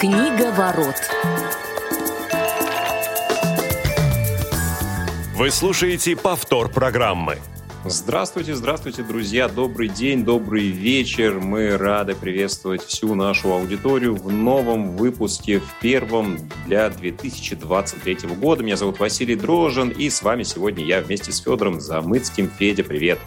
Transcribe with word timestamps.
Книга 0.00 0.50
ворот. 0.52 0.96
Вы 5.34 5.50
слушаете 5.50 6.16
повтор 6.16 6.70
программы. 6.70 7.36
Здравствуйте, 7.84 8.54
здравствуйте, 8.54 9.02
друзья. 9.02 9.46
Добрый 9.46 9.88
день, 9.88 10.24
добрый 10.24 10.68
вечер. 10.68 11.40
Мы 11.40 11.76
рады 11.76 12.14
приветствовать 12.14 12.82
всю 12.82 13.14
нашу 13.14 13.52
аудиторию 13.52 14.14
в 14.14 14.32
новом 14.32 14.96
выпуске, 14.96 15.60
в 15.60 15.74
первом 15.82 16.38
для 16.66 16.88
2023 16.88 18.16
года. 18.36 18.62
Меня 18.62 18.78
зовут 18.78 19.00
Василий 19.00 19.36
Дрожин, 19.36 19.90
и 19.90 20.08
с 20.08 20.22
вами 20.22 20.44
сегодня 20.44 20.82
я 20.82 21.02
вместе 21.02 21.30
с 21.30 21.40
Федором 21.40 21.78
Замыцким. 21.78 22.50
Федя, 22.58 22.84
привет. 22.84 23.18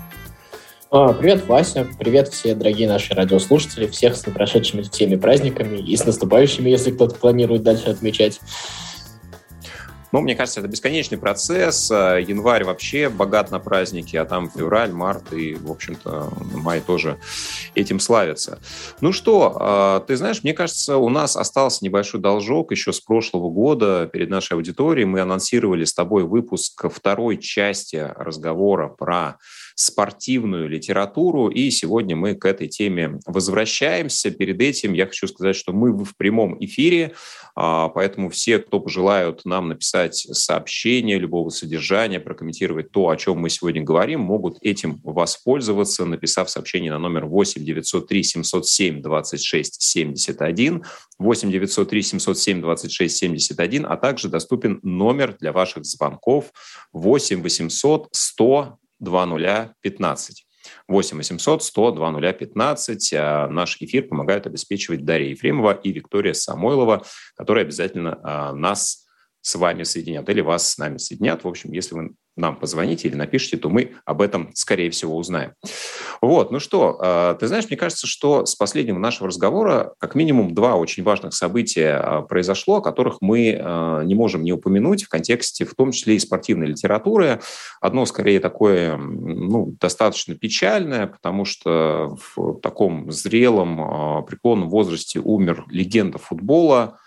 А, 0.96 1.12
привет, 1.12 1.48
Вася. 1.48 1.88
Привет 1.98 2.28
все 2.28 2.54
дорогие 2.54 2.88
наши 2.88 3.16
радиослушатели. 3.16 3.88
Всех 3.88 4.16
с 4.16 4.22
прошедшими 4.30 4.84
всеми 4.84 5.16
праздниками 5.16 5.80
и 5.80 5.98
с 5.98 6.06
наступающими, 6.06 6.70
если 6.70 6.92
кто-то 6.92 7.16
планирует 7.16 7.64
дальше 7.64 7.90
отмечать. 7.90 8.40
Ну, 10.12 10.22
мне 10.22 10.36
кажется, 10.36 10.60
это 10.60 10.70
бесконечный 10.70 11.18
процесс. 11.18 11.90
А, 11.90 12.18
январь 12.18 12.64
вообще 12.64 13.10
богат 13.10 13.50
на 13.50 13.58
праздники, 13.58 14.16
а 14.16 14.26
там 14.26 14.52
февраль, 14.52 14.92
март 14.92 15.34
и, 15.34 15.56
в 15.56 15.72
общем-то, 15.72 16.32
май 16.54 16.80
тоже 16.80 17.18
этим 17.74 18.00
славится. 18.00 18.60
Ну 19.02 19.12
что, 19.14 19.58
а, 19.60 20.00
ты 20.02 20.16
знаешь, 20.16 20.44
мне 20.44 20.54
кажется, 20.54 20.98
у 20.98 21.10
нас 21.10 21.36
остался 21.36 21.84
небольшой 21.84 22.22
должок 22.22 22.70
еще 22.70 22.94
с 22.94 23.00
прошлого 23.00 23.50
года 23.50 24.08
перед 24.14 24.30
нашей 24.30 24.54
аудиторией. 24.54 25.08
Мы 25.08 25.22
анонсировали 25.22 25.86
с 25.86 25.94
тобой 25.96 26.26
выпуск 26.26 26.86
второй 26.94 27.40
части 27.40 28.14
разговора 28.16 28.90
про 28.90 29.40
спортивную 29.76 30.70
литературу, 30.70 31.48
и 31.48 31.70
сегодня 31.72 32.16
мы 32.16 32.36
к 32.36 32.46
этой 32.46 32.68
теме 32.68 33.20
возвращаемся. 33.26 34.32
Перед 34.32 34.62
этим 34.62 34.94
я 34.94 35.06
хочу 35.06 35.28
сказать, 35.28 35.56
что 35.56 35.74
мы 35.74 35.94
в 35.94 36.16
прямом 36.16 36.58
эфире, 36.64 37.14
а, 37.56 37.90
поэтому 37.90 38.30
все, 38.30 38.60
кто 38.60 38.80
пожелают 38.80 39.46
нам 39.46 39.70
написать 39.70 40.16
сообщение 40.16 41.20
любого 41.20 41.50
содержания, 41.50 42.20
прокомментировать 42.20 42.92
то, 42.92 43.10
о 43.10 43.18
чем 43.18 43.38
мы 43.38 43.50
сегодня 43.50 43.82
говорим, 43.84 44.22
могут 44.22 44.58
этим 44.62 45.00
воспользоваться, 45.04 46.06
написав 46.06 46.50
сообщение 46.50 46.92
на 46.92 47.00
номер 47.00 47.26
8 47.26 47.64
903 47.64 48.24
707 48.24 49.02
26 49.02 49.82
71, 49.82 50.84
8 51.20 51.52
903 51.52 52.02
707 52.02 52.62
26 52.62 53.18
71, 53.18 53.86
а 53.86 53.98
также 53.98 54.30
доступен 54.30 54.80
номер 54.84 55.36
для 55.40 55.52
ваших 55.52 55.86
звонков 55.86 56.52
8 56.92 57.42
800 57.42 58.10
100 58.12 58.78
2015. 59.04 60.46
8 60.88 61.18
800 61.18 61.64
100 61.64 61.92
2015. 61.92 63.14
А 63.14 63.48
наш 63.48 63.78
эфир 63.82 64.08
помогают 64.08 64.48
обеспечивать 64.48 65.06
Дарья 65.06 65.30
Ефремова 65.30 65.74
и 65.74 65.92
Виктория 65.92 66.34
Самойлова, 66.34 67.06
которые 67.36 67.64
обязательно 67.64 68.20
а, 68.24 68.54
нас 68.54 69.03
с 69.44 69.56
вами 69.56 69.84
соединят 69.84 70.28
или 70.30 70.42
вас 70.42 70.72
с 70.72 70.78
нами 70.78 70.98
соединят. 70.98 71.44
В 71.44 71.48
общем, 71.48 71.74
если 71.74 71.94
вы 71.96 72.16
нам 72.36 72.56
позвоните 72.56 73.08
или 73.08 73.16
напишите, 73.16 73.58
то 73.58 73.70
мы 73.70 73.92
об 74.06 74.22
этом, 74.22 74.50
скорее 74.56 74.90
всего, 74.90 75.18
узнаем. 75.18 75.54
Вот, 76.22 76.52
ну 76.52 76.60
что, 76.60 76.98
а, 77.00 77.36
ты 77.36 77.48
знаешь, 77.48 77.66
мне 77.68 77.78
кажется, 77.78 78.08
что 78.08 78.46
с 78.46 78.56
последнего 78.56 78.98
нашего 78.98 79.28
разговора 79.28 79.94
как 80.00 80.16
минимум 80.16 80.56
два 80.56 80.76
очень 80.76 81.04
важных 81.04 81.34
события 81.34 81.96
а, 81.96 82.22
произошло, 82.22 82.78
о 82.78 82.82
которых 82.82 83.18
мы 83.20 83.60
а, 83.60 84.02
не 84.04 84.16
можем 84.16 84.44
не 84.44 84.54
упомянуть 84.54 85.04
в 85.04 85.10
контексте, 85.10 85.66
в 85.66 85.76
том 85.76 85.92
числе 85.92 86.16
и 86.16 86.20
спортивной 86.20 86.68
литературы. 86.68 87.42
Одно, 87.82 88.06
скорее, 88.06 88.40
такое 88.40 88.98
ну, 88.98 89.76
достаточно 89.80 90.34
печальное, 90.36 91.08
потому 91.08 91.46
что 91.46 92.18
в 92.36 92.60
таком 92.62 93.12
зрелом, 93.12 94.26
преклонном 94.26 94.70
возрасте 94.70 95.20
умер 95.20 95.66
легенда 95.70 96.18
футбола, 96.18 97.00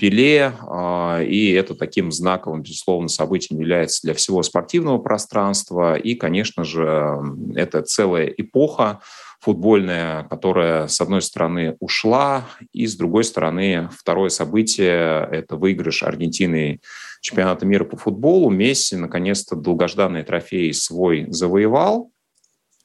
Пеле, 0.00 0.54
а, 0.62 1.20
и 1.20 1.52
это 1.52 1.74
таким 1.74 2.10
знаковым, 2.10 2.62
безусловно, 2.62 3.08
событием 3.08 3.60
является 3.60 4.00
для 4.02 4.14
всего 4.14 4.42
спортивного 4.42 4.96
пространства. 4.96 5.94
И, 5.94 6.14
конечно 6.14 6.64
же, 6.64 7.20
это 7.54 7.82
целая 7.82 8.26
эпоха 8.26 9.00
футбольная, 9.40 10.24
которая, 10.24 10.88
с 10.88 10.98
одной 11.02 11.20
стороны, 11.20 11.76
ушла, 11.80 12.46
и, 12.72 12.86
с 12.86 12.96
другой 12.96 13.24
стороны, 13.24 13.90
второе 13.92 14.30
событие– 14.30 15.28
это 15.30 15.56
выигрыш 15.56 16.02
Аргентины 16.02 16.80
чемпионата 17.20 17.66
мира 17.66 17.84
по 17.84 17.98
футболу. 17.98 18.48
Месси, 18.48 18.96
наконец-то, 18.96 19.54
долгожданный 19.54 20.22
трофей 20.22 20.72
свой 20.72 21.26
завоевал. 21.28 22.10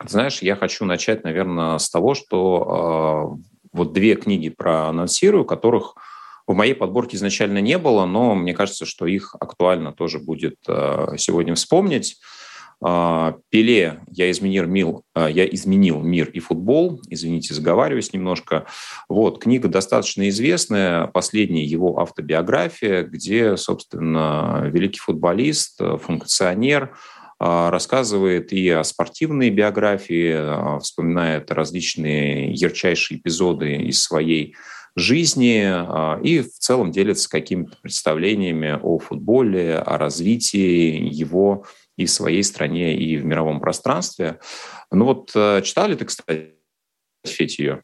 Знаешь, 0.05 0.41
я 0.41 0.57
хочу 0.57 0.83
начать, 0.83 1.23
наверное, 1.23 1.77
с 1.77 1.89
того, 1.89 2.13
что 2.13 3.37
э, 3.39 3.69
вот 3.71 3.93
две 3.93 4.15
книги 4.15 4.49
проанонсирую, 4.49 5.45
которых 5.45 5.95
в 6.47 6.53
моей 6.53 6.75
подборке 6.75 7.17
изначально 7.17 7.59
не 7.59 7.77
было, 7.77 8.05
но 8.05 8.35
мне 8.35 8.53
кажется, 8.53 8.85
что 8.85 9.05
их 9.07 9.35
актуально 9.39 9.93
тоже 9.93 10.19
будет 10.19 10.57
э, 10.67 11.15
сегодня 11.17 11.55
вспомнить. 11.55 12.17
Э, 12.85 13.33
Пеле 13.49 14.01
«Я 14.11 14.29
изменил, 14.29 14.65
мир, 14.65 14.99
э, 15.15 15.27
я 15.31 15.47
изменил 15.47 16.01
мир 16.01 16.29
и 16.29 16.39
футбол». 16.39 17.01
Извините, 17.09 17.55
заговариваюсь 17.55 18.13
немножко. 18.13 18.67
Вот, 19.09 19.41
книга 19.41 19.69
достаточно 19.69 20.29
известная, 20.29 21.07
последняя 21.07 21.65
его 21.65 21.99
автобиография, 21.99 23.03
где, 23.03 23.57
собственно, 23.57 24.69
великий 24.71 24.99
футболист, 24.99 25.79
функционер, 26.01 26.95
рассказывает 27.37 28.53
и 28.53 28.69
о 28.69 28.85
спортивной 28.85 29.49
биографии, 29.49 30.79
вспоминает 30.79 31.51
различные 31.51 32.53
ярчайшие 32.53 33.19
эпизоды 33.19 33.75
из 33.75 34.01
своей 34.01 34.55
жизни 34.95 35.63
а, 35.65 36.19
и 36.23 36.41
в 36.41 36.57
целом 36.57 36.91
делится 36.91 37.29
какими-то 37.29 37.77
представлениями 37.81 38.79
о 38.81 38.97
футболе, 38.97 39.77
о 39.77 39.97
развитии 39.97 41.13
его 41.13 41.65
и 41.97 42.05
в 42.05 42.11
своей 42.11 42.43
стране, 42.43 42.97
и 42.97 43.17
в 43.17 43.25
мировом 43.25 43.59
пространстве. 43.59 44.39
Ну 44.91 45.05
вот 45.05 45.31
э, 45.35 45.61
читали 45.63 45.95
ты, 45.95 46.05
кстати, 46.05 46.55
Федь, 47.25 47.59
ее? 47.59 47.83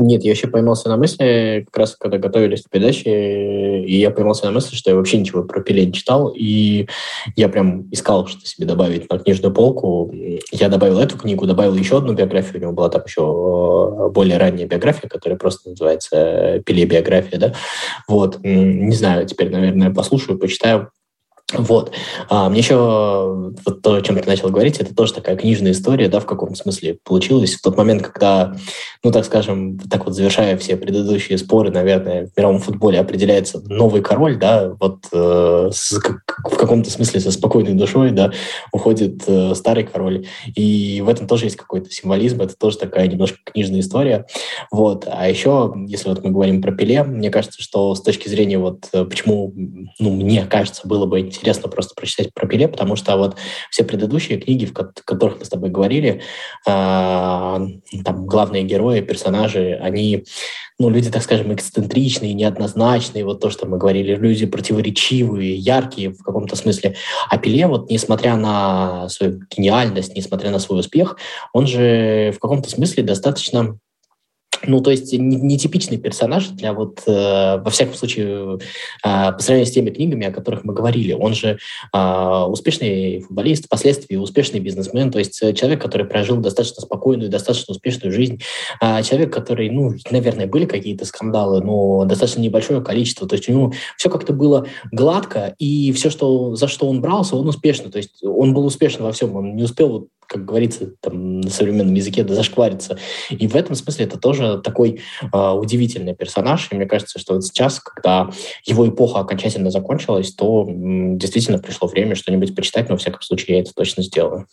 Нет, 0.00 0.22
я 0.22 0.30
еще 0.30 0.46
поймался 0.46 0.88
на 0.88 0.96
мысли, 0.96 1.64
как 1.66 1.76
раз 1.76 1.96
когда 1.96 2.18
готовились 2.18 2.62
к 2.62 2.70
передаче, 2.70 3.82
и 3.82 3.98
я 3.98 4.12
поймался 4.12 4.46
на 4.46 4.52
мысли, 4.52 4.76
что 4.76 4.90
я 4.90 4.96
вообще 4.96 5.18
ничего 5.18 5.42
про 5.42 5.60
Пеле 5.60 5.84
не 5.86 5.92
читал, 5.92 6.32
и 6.36 6.86
я 7.34 7.48
прям 7.48 7.88
искал, 7.90 8.28
что 8.28 8.46
себе 8.46 8.64
добавить 8.64 9.10
на 9.10 9.18
книжную 9.18 9.52
полку. 9.52 10.14
Я 10.52 10.68
добавил 10.68 11.00
эту 11.00 11.18
книгу, 11.18 11.46
добавил 11.46 11.74
еще 11.74 11.98
одну 11.98 12.12
биографию, 12.12 12.58
у 12.58 12.62
него 12.62 12.72
была 12.72 12.90
там 12.90 13.02
еще 13.06 13.22
э, 13.22 14.10
более 14.10 14.38
ранняя 14.38 14.68
биография, 14.68 15.08
которая 15.08 15.36
просто 15.36 15.70
называется 15.70 16.62
«Пеле 16.64 16.84
биография», 16.84 17.40
да. 17.40 17.54
Вот, 18.06 18.38
не 18.44 18.94
знаю, 18.94 19.26
теперь, 19.26 19.50
наверное, 19.50 19.90
послушаю, 19.92 20.38
почитаю, 20.38 20.92
вот. 21.54 21.92
А, 22.28 22.50
мне 22.50 22.58
еще 22.58 22.74
вот 23.64 23.80
то, 23.80 23.94
о 23.94 24.02
чем 24.02 24.18
ты 24.18 24.28
начал 24.28 24.50
говорить, 24.50 24.80
это 24.80 24.94
тоже 24.94 25.14
такая 25.14 25.34
книжная 25.34 25.72
история, 25.72 26.08
да, 26.08 26.20
в 26.20 26.26
каком 26.26 26.54
смысле 26.54 26.98
получилось. 27.02 27.54
В 27.54 27.62
тот 27.62 27.74
момент, 27.78 28.02
когда, 28.02 28.54
ну, 29.02 29.10
так 29.10 29.24
скажем, 29.24 29.78
так 29.78 30.04
вот 30.04 30.14
завершая 30.14 30.58
все 30.58 30.76
предыдущие 30.76 31.38
споры, 31.38 31.70
наверное, 31.70 32.26
в 32.26 32.36
мировом 32.36 32.60
футболе 32.60 33.00
определяется 33.00 33.62
новый 33.66 34.02
король, 34.02 34.36
да, 34.38 34.76
вот 34.78 35.06
э, 35.10 35.70
с, 35.72 35.98
как, 35.98 36.38
в 36.44 36.56
каком-то 36.56 36.90
смысле 36.90 37.20
со 37.20 37.30
спокойной 37.30 37.72
душой, 37.72 38.10
да, 38.10 38.30
уходит 38.70 39.22
э, 39.26 39.54
старый 39.54 39.84
король. 39.84 40.26
И 40.54 41.00
в 41.00 41.08
этом 41.08 41.26
тоже 41.26 41.46
есть 41.46 41.56
какой-то 41.56 41.90
символизм, 41.90 42.42
это 42.42 42.58
тоже 42.58 42.76
такая 42.76 43.06
немножко 43.06 43.38
книжная 43.42 43.80
история. 43.80 44.26
Вот. 44.70 45.06
А 45.10 45.26
еще, 45.26 45.72
если 45.86 46.10
вот 46.10 46.22
мы 46.22 46.30
говорим 46.30 46.60
про 46.60 46.72
Пеле, 46.72 47.04
мне 47.04 47.30
кажется, 47.30 47.62
что 47.62 47.94
с 47.94 48.02
точки 48.02 48.28
зрения 48.28 48.58
вот 48.58 48.88
э, 48.92 49.06
почему, 49.06 49.50
ну, 49.98 50.10
мне 50.10 50.44
кажется, 50.44 50.86
было 50.86 51.06
бы 51.06 51.22
просто 51.68 51.94
прочитать 51.94 52.32
про 52.34 52.46
Пеле, 52.46 52.68
потому 52.68 52.96
что 52.96 53.16
вот 53.16 53.36
все 53.70 53.84
предыдущие 53.84 54.38
книги, 54.38 54.66
в 54.66 54.72
которых 54.72 55.38
мы 55.38 55.44
с 55.44 55.48
тобой 55.48 55.70
говорили, 55.70 56.22
э, 56.66 56.70
там 56.70 58.26
главные 58.26 58.62
герои, 58.64 59.00
персонажи, 59.00 59.78
они, 59.80 60.24
ну, 60.78 60.90
люди, 60.90 61.10
так 61.10 61.22
скажем, 61.22 61.54
эксцентричные, 61.54 62.34
неоднозначные, 62.34 63.24
вот 63.24 63.40
то, 63.40 63.50
что 63.50 63.66
мы 63.66 63.78
говорили, 63.78 64.14
люди 64.14 64.46
противоречивые, 64.46 65.56
яркие 65.56 66.10
в 66.10 66.22
каком-то 66.22 66.56
смысле. 66.56 66.96
А 67.28 67.38
Пеле, 67.38 67.66
вот 67.66 67.90
несмотря 67.90 68.36
на 68.36 69.08
свою 69.08 69.40
гениальность, 69.54 70.16
несмотря 70.16 70.50
на 70.50 70.58
свой 70.58 70.80
успех, 70.80 71.16
он 71.52 71.66
же 71.66 72.32
в 72.36 72.38
каком-то 72.38 72.70
смысле 72.70 73.02
достаточно 73.02 73.78
ну, 74.66 74.80
то 74.80 74.90
есть 74.90 75.12
нетипичный 75.12 75.98
персонаж 75.98 76.48
для 76.48 76.72
вот, 76.72 77.02
э, 77.06 77.58
во 77.58 77.70
всяком 77.70 77.94
случае, 77.94 78.58
э, 79.04 79.32
по 79.32 79.38
сравнению 79.38 79.66
с 79.66 79.74
теми 79.74 79.90
книгами, 79.90 80.26
о 80.26 80.32
которых 80.32 80.64
мы 80.64 80.74
говорили. 80.74 81.12
Он 81.12 81.34
же 81.34 81.58
э, 81.92 82.44
успешный 82.48 83.20
футболист, 83.20 83.66
впоследствии 83.66 84.16
успешный 84.16 84.60
бизнесмен, 84.60 85.10
то 85.10 85.18
есть 85.18 85.42
э, 85.42 85.52
человек, 85.52 85.82
который 85.82 86.06
прожил 86.06 86.38
достаточно 86.38 86.82
спокойную, 86.82 87.30
достаточно 87.30 87.72
успешную 87.72 88.12
жизнь, 88.12 88.40
э, 88.80 89.02
человек, 89.02 89.32
который, 89.32 89.70
ну, 89.70 89.94
наверное, 90.10 90.46
были 90.46 90.66
какие-то 90.66 91.04
скандалы, 91.04 91.62
но 91.62 92.04
достаточно 92.04 92.40
небольшое 92.40 92.82
количество, 92.82 93.28
то 93.28 93.36
есть 93.36 93.48
у 93.48 93.52
него 93.52 93.72
все 93.96 94.10
как-то 94.10 94.32
было 94.32 94.66
гладко, 94.92 95.54
и 95.58 95.92
все, 95.92 96.10
что, 96.10 96.54
за 96.56 96.68
что 96.68 96.88
он 96.88 97.00
брался, 97.00 97.36
он 97.36 97.48
успешно, 97.48 97.90
то 97.90 97.98
есть 97.98 98.22
он 98.24 98.54
был 98.54 98.66
успешен 98.66 99.02
во 99.02 99.12
всем, 99.12 99.34
он 99.36 99.56
не 99.56 99.62
успел 99.62 99.88
вот 99.88 100.08
как 100.28 100.44
говорится 100.44 100.92
там, 101.00 101.40
на 101.40 101.50
современном 101.50 101.94
языке, 101.94 102.22
да 102.22 102.34
зашквариться. 102.34 102.98
И 103.30 103.48
в 103.48 103.56
этом 103.56 103.74
смысле 103.74 104.04
это 104.04 104.18
тоже 104.18 104.60
такой 104.62 105.00
э, 105.22 105.50
удивительный 105.50 106.14
персонаж. 106.14 106.68
И 106.70 106.76
мне 106.76 106.86
кажется, 106.86 107.18
что 107.18 107.34
вот 107.34 107.44
сейчас, 107.44 107.80
когда 107.80 108.30
его 108.64 108.88
эпоха 108.88 109.20
окончательно 109.20 109.70
закончилась, 109.70 110.32
то 110.34 110.66
м, 110.68 111.18
действительно 111.18 111.58
пришло 111.58 111.88
время 111.88 112.14
что-нибудь 112.14 112.54
почитать, 112.54 112.88
но, 112.88 112.94
во 112.94 112.98
всяком 112.98 113.22
случае, 113.22 113.56
я 113.56 113.62
это 113.62 113.72
точно 113.74 114.02
сделаю. 114.02 114.46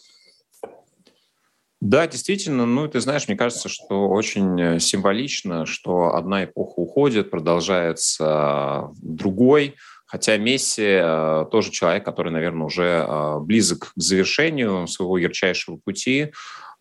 Да, 1.81 2.07
действительно, 2.07 2.65
ну, 2.65 2.87
ты 2.87 2.99
знаешь, 2.99 3.27
мне 3.27 3.37
кажется, 3.37 3.69
что 3.69 4.07
очень 4.09 4.59
э, 4.59 4.79
символично, 4.79 5.65
что 5.65 6.15
одна 6.15 6.45
эпоха 6.45 6.79
уходит, 6.79 7.29
продолжается 7.29 8.89
другой, 9.01 9.75
Хотя 10.05 10.37
Месси 10.37 10.83
э, 10.83 11.45
тоже 11.51 11.71
человек, 11.71 12.05
который, 12.05 12.31
наверное, 12.31 12.67
уже 12.67 13.05
э, 13.07 13.39
близок 13.39 13.93
к 13.95 14.01
завершению 14.01 14.87
своего 14.87 15.17
ярчайшего 15.17 15.77
пути. 15.77 16.31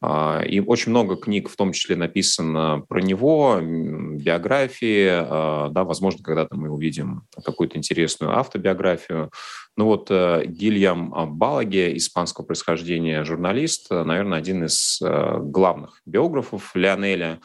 Э, 0.05 0.45
и 0.47 0.61
очень 0.61 0.91
много 0.91 1.17
книг, 1.17 1.49
в 1.49 1.57
том 1.57 1.73
числе, 1.73 1.97
написано 1.97 2.85
про 2.89 3.01
него, 3.01 3.59
биографии. 3.61 5.09
Э, 5.09 5.71
да, 5.71 5.85
возможно, 5.85 6.23
когда-то 6.23 6.57
мы 6.57 6.71
увидим 6.71 7.23
какую-то 7.45 7.79
интересную 7.79 8.37
автобиографию. 8.37 9.31
Ну 9.77 9.87
вот 9.87 10.09
э, 10.11 10.45
Гильям 10.47 11.13
Балаге, 11.37 11.97
испанского 11.97 12.45
происхождения 12.45 13.25
журналист, 13.25 13.91
наверное, 13.91 14.39
один 14.39 14.65
из 14.65 15.01
главных 15.01 16.01
биографов 16.05 16.75
Леонеля. 16.75 17.41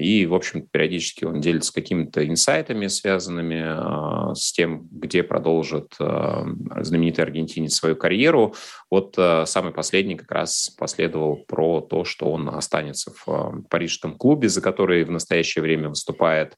И, 0.00 0.26
в 0.26 0.34
общем, 0.34 0.62
периодически 0.62 1.24
он 1.24 1.40
делится 1.40 1.72
какими-то 1.72 2.26
инсайтами, 2.26 2.86
связанными 2.86 4.30
э, 4.30 4.34
с 4.34 4.52
тем, 4.52 4.88
где 4.90 5.22
продолжит 5.22 5.94
э, 6.00 6.44
знаменитый 6.80 7.24
аргентинец 7.24 7.74
свою 7.74 7.96
карьеру. 7.96 8.54
Вот 8.90 9.14
э, 9.18 9.44
самый 9.46 9.72
последний 9.72 10.16
как 10.16 10.30
раз 10.32 10.70
последовал 10.78 11.36
про 11.36 11.80
то, 11.80 12.04
что 12.04 12.30
он 12.30 12.48
останется 12.48 13.12
в 13.24 13.62
парижском 13.68 14.16
клубе, 14.16 14.48
за 14.48 14.62
который 14.62 15.04
в 15.04 15.10
настоящее 15.10 15.62
время 15.62 15.90
выступает. 15.90 16.56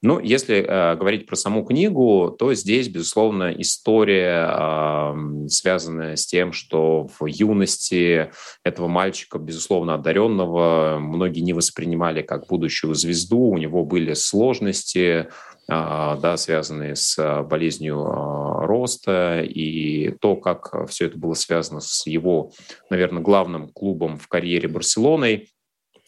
Ну, 0.00 0.20
если 0.20 0.60
говорить 0.96 1.26
про 1.26 1.36
саму 1.36 1.64
книгу, 1.64 2.34
то 2.38 2.52
здесь, 2.54 2.88
безусловно, 2.88 3.54
история, 3.56 5.14
связанная 5.48 6.16
с 6.16 6.26
тем, 6.26 6.52
что 6.52 7.08
в 7.18 7.26
юности 7.26 8.30
этого 8.62 8.86
мальчика, 8.86 9.38
безусловно, 9.38 9.94
одаренного, 9.94 10.98
многие 11.00 11.40
не 11.40 11.52
воспринимали 11.52 12.22
как 12.22 12.46
будущего 12.48 12.83
будущую 12.84 12.94
звезду, 12.94 13.38
у 13.38 13.58
него 13.58 13.84
были 13.84 14.14
сложности, 14.14 15.28
а, 15.66 16.16
да, 16.16 16.36
связанные 16.36 16.94
с 16.94 17.18
а, 17.18 17.42
болезнью 17.42 18.04
а, 18.04 18.66
роста, 18.66 19.42
и 19.42 20.10
то, 20.20 20.36
как 20.36 20.88
все 20.88 21.06
это 21.06 21.18
было 21.18 21.34
связано 21.34 21.80
с 21.80 22.06
его, 22.06 22.52
наверное, 22.90 23.22
главным 23.22 23.68
клубом 23.68 24.18
в 24.18 24.28
карьере 24.28 24.68
Барселоной, 24.68 25.48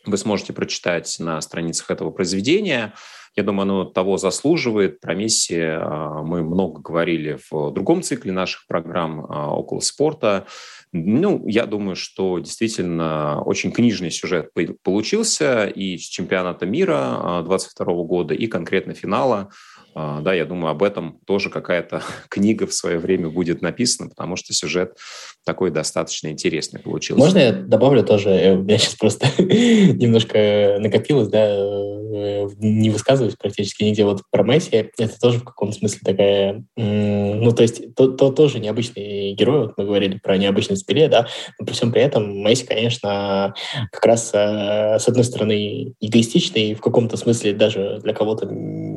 вы 0.07 0.17
сможете 0.17 0.53
прочитать 0.53 1.17
на 1.19 1.41
страницах 1.41 1.91
этого 1.91 2.11
произведения. 2.11 2.95
Я 3.35 3.43
думаю, 3.43 3.63
оно 3.63 3.85
того 3.85 4.17
заслуживает. 4.17 5.01
Про 5.01 5.15
Месси 5.15 5.59
мы 5.59 6.43
много 6.43 6.81
говорили 6.81 7.39
в 7.51 7.71
другом 7.71 8.01
цикле 8.01 8.33
наших 8.33 8.67
программ 8.67 9.27
«Около 9.29 9.81
спорта». 9.81 10.47
Ну, 10.93 11.47
я 11.47 11.67
думаю, 11.67 11.97
что 11.97 12.39
действительно 12.39 13.43
очень 13.43 13.73
книжный 13.73 14.11
сюжет 14.11 14.51
получился 14.83 15.67
и 15.67 15.99
с 15.99 16.03
чемпионата 16.03 16.65
мира 16.65 17.43
22 17.45 17.85
года, 18.05 18.33
и 18.33 18.47
конкретно 18.47 18.95
финала. 18.95 19.51
А, 19.99 20.21
да, 20.21 20.35
я 20.35 20.45
думаю, 20.45 20.73
об 20.73 20.83
этом 20.83 21.21
тоже 21.25 21.49
какая-то 21.49 22.03
книга 22.29 22.67
в 22.67 22.75
свое 22.75 22.99
время 22.99 23.31
будет 23.31 23.63
написана, 23.63 24.11
потому 24.11 24.37
что 24.37 24.53
сюжет 24.53 24.95
такой 25.43 25.71
достаточно 25.71 26.29
интересный 26.29 26.81
получился. 26.81 27.25
Можно 27.25 27.39
я 27.39 27.53
добавлю 27.53 28.05
тоже? 28.05 28.29
Э, 28.29 28.57
у 28.57 28.63
меня 28.63 28.77
сейчас 28.77 28.95
просто 28.97 29.27
немножко 29.39 30.77
накопилось, 30.81 31.29
да, 31.29 31.47
э, 31.49 32.47
не 32.59 32.91
высказываюсь 32.91 33.37
практически 33.37 33.85
нигде. 33.85 34.05
Вот 34.05 34.21
про 34.31 34.43
Месси 34.43 34.91
это 34.99 35.19
тоже 35.19 35.39
в 35.39 35.45
каком-то 35.45 35.79
смысле 35.79 36.01
такая, 36.05 36.65
ну, 36.77 37.53
то 37.53 37.63
есть 37.63 37.95
то, 37.95 38.09
то 38.09 38.31
тоже 38.31 38.59
необычный 38.59 39.33
герой, 39.33 39.67
вот 39.67 39.79
мы 39.79 39.85
говорили 39.85 40.19
про 40.23 40.37
необычность 40.37 40.87
Пеле, 40.87 41.09
да, 41.09 41.27
но 41.59 41.65
при 41.65 41.73
всем 41.73 41.91
при 41.91 42.03
этом 42.03 42.43
Месси, 42.45 42.67
конечно, 42.67 43.55
как 43.93 44.05
раз 44.05 44.31
э, 44.35 44.99
с 44.99 45.09
одной 45.09 45.25
стороны 45.25 45.95
эгоистичный, 46.01 46.75
в 46.75 46.83
каком-то 46.83 47.17
смысле 47.17 47.55
даже 47.55 48.01
для 48.03 48.13
кого-то 48.13 48.47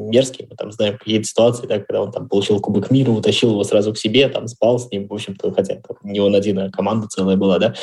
мерзкий, 0.09 0.47
мы 0.49 0.55
там 0.55 0.71
знаем 0.71 0.97
какие-то 0.97 1.25
ситуации, 1.25 1.67
да, 1.67 1.77
когда 1.77 2.01
он 2.01 2.11
там 2.11 2.27
получил 2.27 2.59
Кубок 2.59 2.91
мира, 2.91 3.11
утащил 3.11 3.51
его 3.51 3.63
сразу 3.63 3.93
к 3.93 3.97
себе, 3.97 4.27
там 4.27 4.47
спал 4.47 4.79
с 4.79 4.89
ним, 4.91 5.07
в 5.07 5.13
общем-то, 5.13 5.51
хотя 5.51 5.75
там, 5.75 5.97
не 6.03 6.19
он 6.19 6.35
один, 6.35 6.59
а 6.59 6.69
команда 6.69 7.07
целая 7.07 7.37
была, 7.37 7.59
да, 7.59 7.73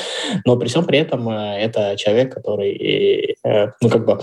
но 0.45 0.57
при 0.57 0.69
всем 0.69 0.85
при 0.85 0.99
этом 0.99 1.29
э, 1.29 1.59
это 1.59 1.97
человек, 1.97 2.35
который, 2.35 3.37
э, 3.45 3.73
ну, 3.81 3.89
как 3.89 4.05
бы 4.05 4.21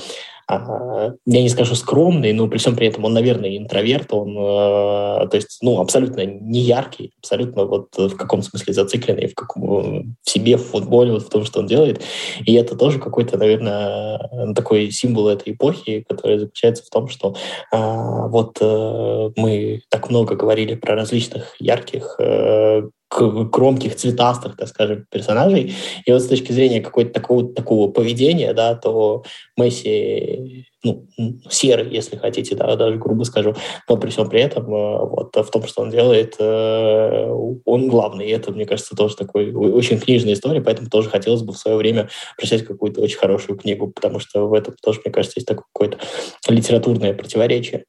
я 1.26 1.42
не 1.42 1.50
скажу 1.50 1.76
скромный, 1.76 2.34
но 2.34 2.48
при 2.48 2.58
всем 2.58 2.76
при 2.76 2.88
этом 2.88 3.06
он, 3.06 3.14
наверное, 3.14 3.58
интроверт, 3.58 4.14
он, 4.14 4.32
э, 4.38 5.28
то 5.28 5.36
есть, 5.36 5.60
ну, 5.62 5.80
абсолютно 5.80 6.26
не 6.26 6.60
яркий, 6.60 7.12
абсолютно 7.20 7.66
вот 7.66 7.96
в 7.98 8.16
каком 8.16 8.42
смысле 8.42 8.74
зацикленный 8.74 9.28
в, 9.28 9.36
каком, 9.36 10.16
в 10.24 10.30
себе, 10.30 10.58
в 10.58 10.66
футболе, 10.66 11.14
вот 11.14 11.24
в 11.24 11.30
том, 11.30 11.46
что 11.46 11.60
он 11.60 11.68
делает. 11.68 12.02
И 12.46 12.54
это 12.54 12.76
тоже 12.76 13.00
какой-то, 13.00 13.38
наверное, 13.38 14.54
такой 14.56 14.92
символ 14.92 15.30
этой 15.30 15.54
эпохи, 15.54 16.06
который 16.08 16.40
заключается 16.40 16.84
в 16.84 16.90
том, 16.90 17.08
что 17.08 17.36
а, 17.72 18.28
вот 18.28 18.58
э, 18.62 19.30
мы 19.36 19.82
так 19.90 20.10
много 20.10 20.36
говорили 20.36 20.76
про 20.76 20.96
различных 20.96 21.56
ярких 21.60 22.16
э, 22.20 22.84
громких, 23.20 23.96
цветастых, 23.96 24.56
так 24.58 24.68
скажем, 24.68 25.06
персонажей. 25.10 25.74
И 26.06 26.12
вот 26.12 26.22
с 26.22 26.28
точки 26.28 26.52
зрения 26.52 26.82
какого-то 26.82 27.14
такого, 27.14 27.54
такого 27.54 27.92
поведения, 27.92 28.54
да, 28.54 28.76
то 28.76 29.24
Месси 29.58 30.66
ну, 30.84 31.08
серый, 31.50 31.90
если 31.94 32.18
хотите, 32.18 32.56
да, 32.56 32.76
даже 32.76 32.98
грубо 32.98 33.24
скажу, 33.24 33.56
но 33.88 33.98
при 33.98 34.10
всем 34.10 34.30
при 34.30 34.42
этом 34.42 34.66
э, 34.66 34.98
вот 35.00 35.34
в 35.36 35.50
том, 35.50 35.66
что 35.66 35.82
он 35.82 35.90
делает, 35.90 36.36
э, 36.40 37.30
он 37.66 37.88
главный, 37.88 38.28
и 38.28 38.32
это, 38.32 38.52
мне 38.52 38.66
кажется, 38.66 38.96
тоже 38.96 39.16
такой 39.16 39.54
очень 39.54 39.98
книжная 39.98 40.34
история, 40.34 40.62
поэтому 40.62 40.90
тоже 40.90 41.10
хотелось 41.10 41.42
бы 41.42 41.54
в 41.54 41.58
свое 41.58 41.78
время 41.78 42.10
прочитать 42.38 42.66
какую-то 42.66 43.02
очень 43.02 43.18
хорошую 43.18 43.58
книгу, 43.58 43.88
потому 43.88 44.20
что 44.20 44.48
в 44.48 44.54
этом 44.54 44.76
тоже, 44.84 45.02
мне 45.06 45.14
кажется, 45.14 45.40
есть 45.40 45.48
такое 45.48 45.66
какое-то 45.74 46.00
литературное 46.50 47.14
противоречие. 47.14 47.86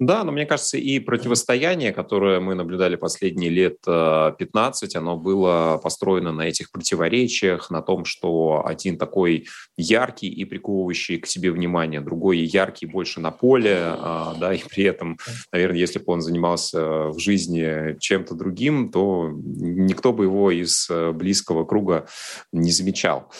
Да, 0.00 0.24
но 0.24 0.32
мне 0.32 0.46
кажется, 0.46 0.78
и 0.78 0.98
противостояние, 0.98 1.92
которое 1.92 2.40
мы 2.40 2.54
наблюдали 2.54 2.96
последние 2.96 3.50
лет 3.50 3.80
15, 3.84 4.94
э, 4.94 4.98
оно 4.98 5.18
было 5.18 5.78
построено 5.82 6.32
на 6.32 6.48
этих 6.48 6.72
противоречиях, 6.72 7.70
на 7.70 7.82
том, 7.82 8.06
что 8.06 8.62
один 8.64 8.96
такой 8.96 9.46
яркий 9.76 10.28
и 10.28 10.46
приковывающий 10.46 11.18
к 11.18 11.26
себе 11.26 11.52
внимание, 11.52 12.00
другой 12.00 12.38
яркий 12.38 12.86
больше 12.86 13.20
на 13.20 13.30
поле, 13.30 13.76
э, 13.76 14.24
да, 14.40 14.54
и 14.54 14.62
при 14.66 14.84
этом, 14.84 15.18
наверное, 15.52 15.78
если 15.78 15.98
бы 15.98 16.06
он 16.06 16.22
занимался 16.22 17.08
в 17.08 17.18
жизни 17.18 17.98
чем-то 18.00 18.34
другим, 18.34 18.90
то 18.90 19.28
никто 19.30 20.14
бы 20.14 20.24
его 20.24 20.50
из 20.50 20.88
э, 20.88 21.12
близкого 21.12 21.66
круга 21.66 22.06
не 22.52 22.70
замечал. 22.70 23.30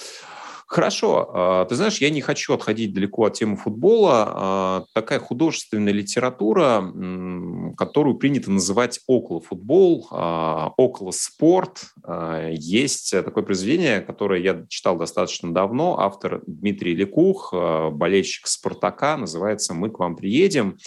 Хорошо. 0.71 1.29
А, 1.35 1.65
ты 1.65 1.75
знаешь, 1.75 1.99
я 1.99 2.11
не 2.11 2.21
хочу 2.21 2.55
отходить 2.55 2.95
далеко 2.95 3.25
от 3.25 3.33
темы 3.33 3.57
футбола. 3.57 4.33
А, 4.33 4.85
такая 4.95 5.19
художественная 5.19 5.93
литература, 5.93 6.81
которую 7.77 8.19
принято 8.19 8.53
называть 8.53 9.01
около 9.09 9.41
футбол, 9.41 10.07
а, 10.13 10.73
около 10.77 11.11
спорт. 11.11 11.87
Есть 12.53 13.11
такое 13.11 13.43
произведение, 13.43 14.01
которое 14.01 14.41
я 14.41 14.65
читал 14.69 14.97
достаточно 14.97 15.53
давно. 15.53 15.99
Автор 15.99 16.41
Дмитрий 16.47 16.95
Лекух, 16.95 17.53
болельщик 17.53 18.47
«Спартака», 18.47 19.17
называется 19.17 19.75
«Мы 19.75 19.91
к 19.91 19.99
вам 19.99 20.15
приедем». 20.15 20.79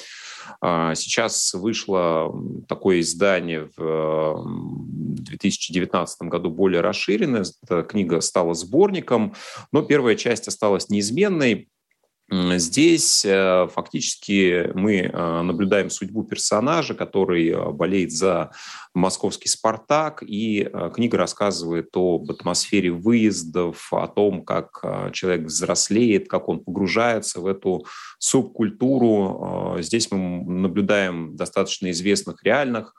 Сейчас 0.61 1.53
вышло 1.53 2.33
такое 2.67 2.99
издание 2.99 3.69
в 3.75 4.82
2019 5.23 6.21
году 6.23 6.49
более 6.49 6.81
расширенное. 6.81 7.45
Эта 7.63 7.83
книга 7.83 8.21
стала 8.21 8.53
сборником, 8.53 9.35
но 9.71 9.81
первая 9.81 10.15
часть 10.15 10.47
осталась 10.47 10.89
неизменной. 10.89 11.69
Здесь 12.31 13.25
э, 13.25 13.67
фактически 13.71 14.71
мы 14.73 15.01
э, 15.01 15.41
наблюдаем 15.41 15.89
судьбу 15.89 16.23
персонажа, 16.23 16.95
который 16.95 17.49
э, 17.49 17.71
болеет 17.71 18.11
за 18.11 18.51
московский 18.93 19.49
«Спартак», 19.49 20.23
и 20.25 20.69
книга 20.93 21.17
рассказывает 21.17 21.89
об 21.95 22.31
атмосфере 22.31 22.91
выездов, 22.91 23.91
о 23.91 24.07
том, 24.07 24.43
как 24.45 25.11
человек 25.13 25.47
взрослеет, 25.47 26.27
как 26.29 26.47
он 26.47 26.63
погружается 26.63 27.41
в 27.41 27.47
эту 27.47 27.85
субкультуру. 28.19 29.77
Здесь 29.79 30.11
мы 30.11 30.43
наблюдаем 30.43 31.35
достаточно 31.35 31.89
известных 31.89 32.43
реальных 32.43 32.93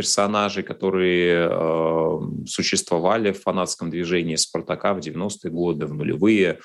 персонажей, 0.00 0.62
которые 0.62 1.50
существовали 2.46 3.32
в 3.32 3.42
фанатском 3.42 3.90
движении 3.90 4.36
«Спартака» 4.36 4.94
в 4.94 4.98
90-е 4.98 5.50
годы, 5.50 5.86
в 5.86 5.92
нулевые, 5.92 6.58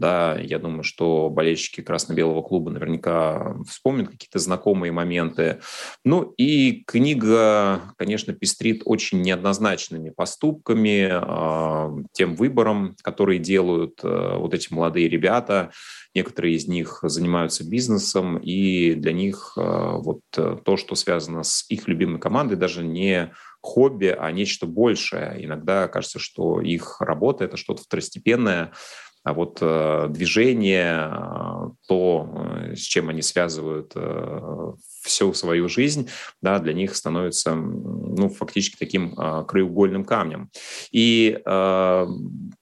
Да, 0.00 0.38
я 0.40 0.58
думаю, 0.58 0.82
что 0.82 1.28
болельщики 1.28 1.82
красно-белого 1.82 2.40
клуба 2.40 2.70
наверняка 2.70 3.54
вспомнят 3.68 4.08
какие-то 4.08 4.38
знакомые 4.38 4.92
моменты. 4.92 5.60
Ну 6.06 6.32
и 6.38 6.82
книга, 6.86 7.82
конечно, 7.98 8.32
пестрит 8.32 8.80
очень 8.86 9.20
неоднозначными 9.20 10.08
поступками, 10.08 11.06
а, 11.12 11.92
тем 12.12 12.34
выбором, 12.34 12.96
который 13.02 13.38
делают 13.38 14.00
э, 14.02 14.36
вот 14.38 14.54
эти 14.54 14.72
молодые 14.72 15.06
ребята. 15.10 15.70
Некоторые 16.14 16.54
из 16.54 16.66
них 16.66 17.00
занимаются 17.02 17.68
бизнесом, 17.68 18.38
и 18.38 18.94
для 18.94 19.12
них 19.12 19.52
э, 19.58 19.60
вот 19.60 20.20
э, 20.38 20.56
то, 20.64 20.78
что 20.78 20.94
связано 20.94 21.42
с 21.42 21.66
их 21.68 21.88
любимой 21.88 22.20
командой, 22.20 22.56
даже 22.56 22.82
не 22.82 23.32
хобби, 23.60 24.16
а 24.18 24.32
нечто 24.32 24.66
большее. 24.66 25.36
Иногда 25.44 25.88
кажется, 25.88 26.18
что 26.18 26.60
их 26.62 27.00
работа– 27.00 27.44
это 27.44 27.58
что-то 27.58 27.82
второстепенное, 27.82 28.72
а 29.22 29.34
вот 29.34 29.58
э, 29.60 30.06
движение, 30.08 31.10
э, 31.12 31.70
то, 31.86 32.30
э, 32.32 32.74
с 32.76 32.80
чем 32.80 33.10
они 33.10 33.22
связывают 33.22 33.92
э, 33.94 34.72
всю 35.02 35.34
свою 35.34 35.68
жизнь, 35.68 36.08
да, 36.40 36.58
для 36.58 36.72
них 36.72 36.96
становится 36.96 37.54
ну, 37.54 38.28
фактически 38.30 38.76
таким 38.78 39.14
э, 39.18 39.44
краеугольным 39.46 40.04
камнем. 40.04 40.50
И 40.90 41.38
э, 41.44 42.06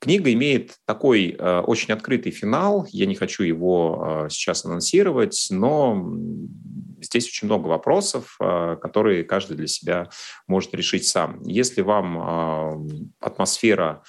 книга 0.00 0.32
имеет 0.32 0.76
такой 0.84 1.36
э, 1.38 1.60
очень 1.60 1.94
открытый 1.94 2.32
финал. 2.32 2.86
Я 2.90 3.06
не 3.06 3.14
хочу 3.14 3.44
его 3.44 4.24
э, 4.26 4.30
сейчас 4.30 4.64
анонсировать, 4.64 5.48
но 5.50 6.12
здесь 7.00 7.28
очень 7.28 7.46
много 7.46 7.68
вопросов, 7.68 8.36
э, 8.40 8.76
которые 8.80 9.24
каждый 9.24 9.56
для 9.56 9.68
себя 9.68 10.08
может 10.46 10.74
решить 10.74 11.06
сам. 11.06 11.40
Если 11.42 11.82
вам 11.82 12.18
э, 12.18 13.04
атмосфера 13.20 14.02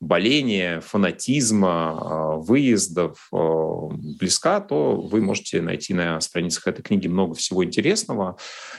боления, 0.00 0.80
фанатизма, 0.80 1.98
а, 1.98 2.36
выездов 2.36 3.28
а, 3.32 3.88
близка, 4.20 4.60
то 4.60 5.00
вы 5.00 5.20
можете 5.20 5.62
найти 5.62 5.94
на 5.94 6.20
страницах 6.20 6.66
этой 6.66 6.82
книги 6.82 7.08
много 7.08 7.34
всего 7.34 7.64
интересного. 7.64 8.36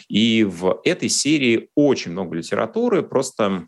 И 0.08 0.44
в 0.44 0.80
этой 0.84 1.10
серии 1.10 1.70
очень 1.76 2.12
много 2.12 2.36
литературы, 2.36 3.04
просто 3.04 3.68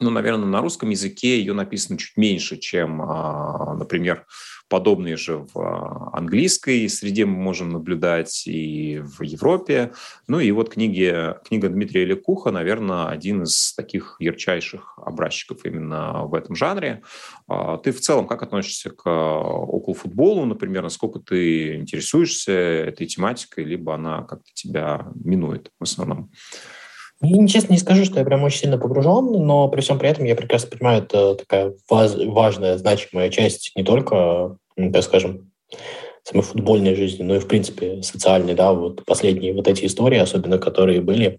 ну, 0.00 0.10
наверное, 0.10 0.46
на 0.46 0.60
русском 0.60 0.90
языке 0.90 1.38
ее 1.38 1.54
написано 1.54 1.98
чуть 1.98 2.16
меньше, 2.16 2.56
чем, 2.56 3.02
а, 3.02 3.74
например, 3.74 4.26
Подобные 4.68 5.16
же 5.16 5.38
в 5.38 5.58
а, 5.58 6.10
английской 6.12 6.88
среде 6.88 7.24
мы 7.24 7.38
можем 7.38 7.70
наблюдать 7.70 8.46
и 8.46 9.00
в 9.02 9.22
Европе. 9.22 9.92
Ну 10.26 10.40
и 10.40 10.50
вот 10.50 10.68
книги, 10.68 11.34
книга 11.46 11.70
Дмитрия 11.70 12.04
Лекуха, 12.04 12.50
наверное, 12.50 13.06
один 13.06 13.44
из 13.44 13.72
таких 13.72 14.16
ярчайших 14.18 14.98
образчиков 14.98 15.64
именно 15.64 16.24
в 16.24 16.34
этом 16.34 16.54
жанре. 16.54 17.02
А, 17.46 17.78
ты 17.78 17.92
в 17.92 18.00
целом 18.00 18.26
как 18.26 18.42
относишься 18.42 18.90
к 18.90 19.08
околофутболу, 19.08 20.44
например, 20.44 20.82
насколько 20.82 21.18
ты 21.18 21.76
интересуешься 21.76 22.52
этой 22.52 23.06
тематикой, 23.06 23.64
либо 23.64 23.94
она 23.94 24.24
как-то 24.24 24.50
тебя 24.52 25.06
минует 25.14 25.72
в 25.80 25.84
основном? 25.84 26.30
Я, 27.20 27.46
честно, 27.48 27.72
не 27.72 27.78
скажу, 27.78 28.04
что 28.04 28.20
я 28.20 28.24
прям 28.24 28.44
очень 28.44 28.60
сильно 28.60 28.78
погружен, 28.78 29.32
но 29.44 29.68
при 29.68 29.80
всем 29.80 29.98
при 29.98 30.08
этом 30.08 30.24
я 30.24 30.36
прекрасно 30.36 30.70
понимаю, 30.70 31.02
это 31.02 31.34
такая 31.34 31.74
важная, 31.88 32.78
значимая 32.78 33.28
часть 33.28 33.72
не 33.74 33.82
только, 33.82 34.56
так 34.76 35.02
скажем, 35.02 35.50
самой 36.28 36.42
футбольной 36.42 36.94
жизни, 36.94 37.22
но 37.22 37.36
и, 37.36 37.38
в 37.38 37.46
принципе, 37.46 38.02
социальной, 38.02 38.54
да, 38.54 38.72
вот 38.72 39.04
последние 39.04 39.54
вот 39.54 39.66
эти 39.66 39.86
истории, 39.86 40.18
особенно 40.18 40.58
которые 40.58 41.00
были, 41.00 41.38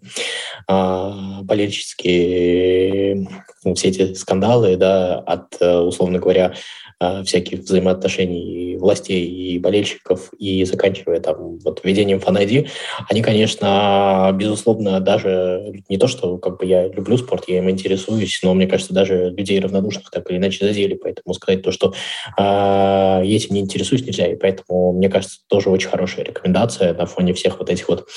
а, 0.67 1.41
болельческие, 1.43 3.27
все 3.75 3.89
эти 3.89 4.13
скандалы, 4.13 4.77
да, 4.77 5.19
от, 5.19 5.62
условно 5.62 6.19
говоря, 6.19 6.53
а, 7.01 7.24
всяких 7.24 7.60
взаимоотношений 7.60 8.75
властей 8.77 9.25
и 9.25 9.58
болельщиков, 9.58 10.34
и 10.38 10.65
заканчивая 10.65 11.22
там 11.22 11.58
вот 11.60 11.79
ведением 11.86 12.19
фан-ID, 12.19 12.67
они, 13.10 13.22
конечно, 13.22 14.29
безусловно, 14.34 15.00
даже 15.00 15.81
не 15.88 15.98
то, 15.98 16.08
что 16.08 16.38
как 16.38 16.58
бы 16.60 16.65
я 16.65 16.89
люблю 16.89 17.17
спорт, 17.17 17.46
я 17.48 17.60
им 17.60 17.69
интересуюсь, 17.69 18.41
но 18.43 18.53
мне 18.53 18.67
кажется, 18.67 18.93
даже 18.93 19.29
людей 19.29 19.62
равнодушных 19.62 20.12
так 20.12 20.29
или 20.29 20.39
иначе 20.39 20.65
задели, 20.65 20.96
поэтому 20.96 21.34
сказать 21.34 21.62
то, 21.62 21.72
что 21.72 21.93
э, 22.38 23.22
этим 23.25 23.55
не 23.55 23.62
интересуюсь, 23.62 24.05
нельзя, 24.05 24.27
и 24.27 24.36
поэтому, 24.36 24.78
мне 24.93 25.09
кажется, 25.09 25.39
тоже 25.48 25.69
очень 25.69 25.89
хорошая 25.89 26.25
рекомендация 26.25 26.93
на 26.93 27.05
фоне 27.05 27.33
всех 27.33 27.59
вот 27.59 27.69
этих 27.69 27.89
вот 27.89 28.07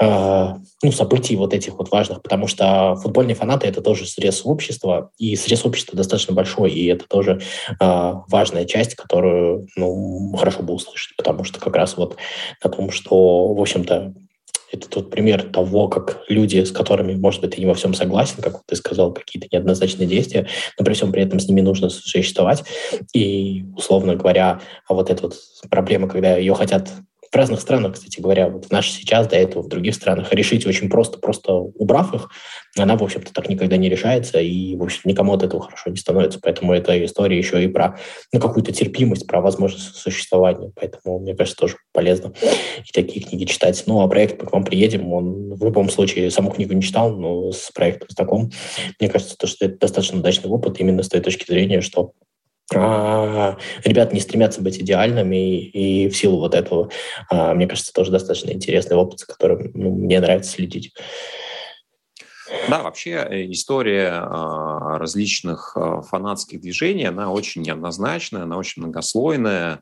э, 0.00 0.48
ну, 0.82 0.92
событий 0.92 1.36
вот 1.36 1.54
этих 1.54 1.74
вот 1.74 1.90
важных, 1.90 2.22
потому 2.22 2.46
что 2.46 2.96
футбольные 2.96 3.34
фанаты— 3.34 3.66
это 3.68 3.80
тоже 3.82 4.06
срез 4.06 4.42
общества, 4.44 5.10
и 5.18 5.36
срез 5.36 5.64
общества 5.64 5.96
достаточно 5.96 6.34
большой, 6.34 6.70
и 6.70 6.86
это 6.86 7.06
тоже 7.08 7.40
э, 7.80 8.12
важная 8.28 8.64
часть, 8.64 8.94
которую 8.94 9.66
ну, 9.76 10.34
хорошо 10.36 10.62
бы 10.62 10.74
услышать, 10.74 11.16
потому 11.16 11.44
что 11.44 11.60
как 11.60 11.76
раз 11.76 11.96
вот 11.96 12.16
на 12.62 12.70
том, 12.70 12.90
что, 12.90 13.54
в 13.54 13.60
общем-то, 13.60 14.14
это 14.72 14.88
тот 14.88 15.10
пример 15.10 15.42
того, 15.42 15.88
как 15.88 16.22
люди, 16.28 16.62
с 16.62 16.70
которыми, 16.70 17.14
может 17.14 17.40
быть, 17.40 17.52
ты 17.54 17.60
не 17.60 17.66
во 17.66 17.74
всем 17.74 17.94
согласен, 17.94 18.42
как 18.42 18.62
ты 18.66 18.76
сказал, 18.76 19.12
какие-то 19.12 19.48
неоднозначные 19.50 20.06
действия, 20.06 20.46
но 20.78 20.84
при 20.84 20.94
всем 20.94 21.12
при 21.12 21.22
этом 21.22 21.40
с 21.40 21.48
ними 21.48 21.60
нужно 21.60 21.88
существовать. 21.88 22.64
И, 23.12 23.64
условно 23.76 24.14
говоря, 24.14 24.60
а 24.86 24.94
вот 24.94 25.10
эта 25.10 25.22
вот 25.24 25.34
проблема, 25.70 26.08
когда 26.08 26.36
ее 26.36 26.54
хотят 26.54 26.88
в 27.30 27.36
разных 27.36 27.60
странах, 27.60 27.94
кстати 27.94 28.20
говоря, 28.20 28.48
вот 28.48 28.66
в 28.66 28.70
нашей 28.72 28.90
сейчас, 28.90 29.28
до 29.28 29.36
этого 29.36 29.62
в 29.62 29.68
других 29.68 29.94
странах, 29.94 30.32
решить 30.32 30.66
очень 30.66 30.88
просто, 30.88 31.18
просто 31.18 31.52
убрав 31.52 32.12
их, 32.12 32.28
она, 32.76 32.96
в 32.96 33.02
общем-то, 33.02 33.32
так 33.32 33.48
никогда 33.48 33.76
не 33.76 33.88
решается, 33.88 34.38
и, 34.40 34.76
в 34.76 34.82
общем, 34.82 35.00
никому 35.04 35.32
от 35.32 35.42
этого 35.42 35.62
хорошо 35.62 35.90
не 35.90 35.96
становится. 35.96 36.38
Поэтому 36.40 36.72
эта 36.72 37.04
история 37.04 37.36
еще 37.36 37.62
и 37.62 37.66
про 37.66 37.98
ну, 38.32 38.40
какую-то 38.40 38.72
терпимость, 38.72 39.26
про 39.26 39.40
возможность 39.40 39.96
существования. 39.96 40.70
Поэтому, 40.76 41.18
мне 41.18 41.34
кажется, 41.34 41.58
тоже 41.58 41.76
полезно 41.92 42.32
и 42.78 42.92
такие 42.92 43.26
книги 43.26 43.44
читать. 43.44 43.82
Ну, 43.86 44.00
а 44.00 44.08
проект 44.08 44.40
«Мы 44.40 44.48
к 44.48 44.52
вам 44.52 44.64
приедем», 44.64 45.12
он 45.12 45.54
в 45.54 45.64
любом 45.64 45.90
случае 45.90 46.30
саму 46.30 46.50
книгу 46.50 46.72
не 46.72 46.82
читал, 46.82 47.16
но 47.16 47.50
с 47.50 47.70
проектом 47.72 48.08
знаком. 48.10 48.50
Мне 49.00 49.10
кажется, 49.10 49.36
то, 49.36 49.46
что 49.46 49.64
это 49.66 49.78
достаточно 49.78 50.20
удачный 50.20 50.50
опыт 50.50 50.78
именно 50.78 51.02
с 51.02 51.08
той 51.08 51.20
точки 51.20 51.50
зрения, 51.50 51.80
что 51.80 52.12
а, 52.72 53.56
ребята 53.84 54.14
не 54.14 54.20
стремятся 54.20 54.62
быть 54.62 54.78
идеальными, 54.78 55.58
и, 55.58 56.04
и 56.04 56.08
в 56.08 56.16
силу 56.16 56.38
вот 56.38 56.54
этого, 56.54 56.88
а, 57.28 57.52
мне 57.54 57.66
кажется, 57.66 57.92
тоже 57.92 58.12
достаточно 58.12 58.50
интересный 58.50 58.96
опыт, 58.96 59.18
за 59.18 59.26
которым 59.26 59.72
ну, 59.74 59.90
мне 59.90 60.20
нравится 60.20 60.52
следить. 60.52 60.92
Да, 62.68 62.82
вообще 62.82 63.10
э, 63.10 63.50
история 63.50 64.10
а, 64.12 64.98
различных 64.98 65.76
фанатских 66.08 66.60
движений, 66.60 67.04
она 67.04 67.30
очень 67.30 67.62
неоднозначная, 67.62 68.42
она 68.42 68.56
очень 68.56 68.82
многослойная. 68.82 69.80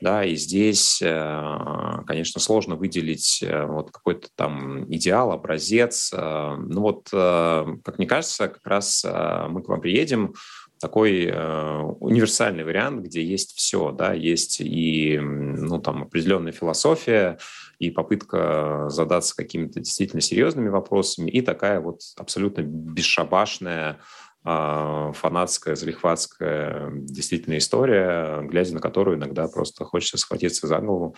Да, 0.00 0.24
и 0.24 0.36
здесь, 0.36 1.02
э, 1.02 2.02
конечно, 2.06 2.40
сложно 2.40 2.76
выделить 2.76 3.42
э, 3.42 3.66
вот 3.66 3.90
какой-то 3.90 4.28
там 4.36 4.84
идеал, 4.92 5.32
образец. 5.32 6.12
Ну 6.12 6.80
вот, 6.80 7.08
как 7.10 7.98
мне 7.98 8.06
кажется, 8.06 8.46
как 8.48 8.64
раз 8.64 9.04
мы 9.04 9.62
к 9.62 9.68
вам 9.68 9.80
приедем 9.80 10.34
такой 10.80 11.26
э, 11.26 11.78
универсальный 12.00 12.64
вариант, 12.64 13.04
где 13.04 13.24
есть 13.24 13.56
все, 13.56 13.92
да, 13.92 14.12
есть 14.12 14.60
и 14.60 15.18
ну, 15.20 15.80
там, 15.80 16.04
определенная 16.04 16.52
философия, 16.52 17.38
и 17.78 17.90
попытка 17.90 18.86
задаться 18.88 19.36
какими-то 19.36 19.80
действительно 19.80 20.20
серьезными 20.20 20.68
вопросами, 20.68 21.30
и 21.30 21.40
такая 21.40 21.80
вот 21.80 22.00
абсолютно 22.16 22.62
бесшабашная 22.62 24.00
э, 24.44 25.12
фанатская, 25.14 25.76
залихватская 25.76 26.90
действительно 26.92 27.58
история, 27.58 28.42
глядя 28.42 28.74
на 28.74 28.80
которую 28.80 29.16
иногда 29.16 29.46
просто 29.48 29.84
хочется 29.84 30.18
схватиться 30.18 30.66
за 30.66 30.78
голову. 30.78 31.14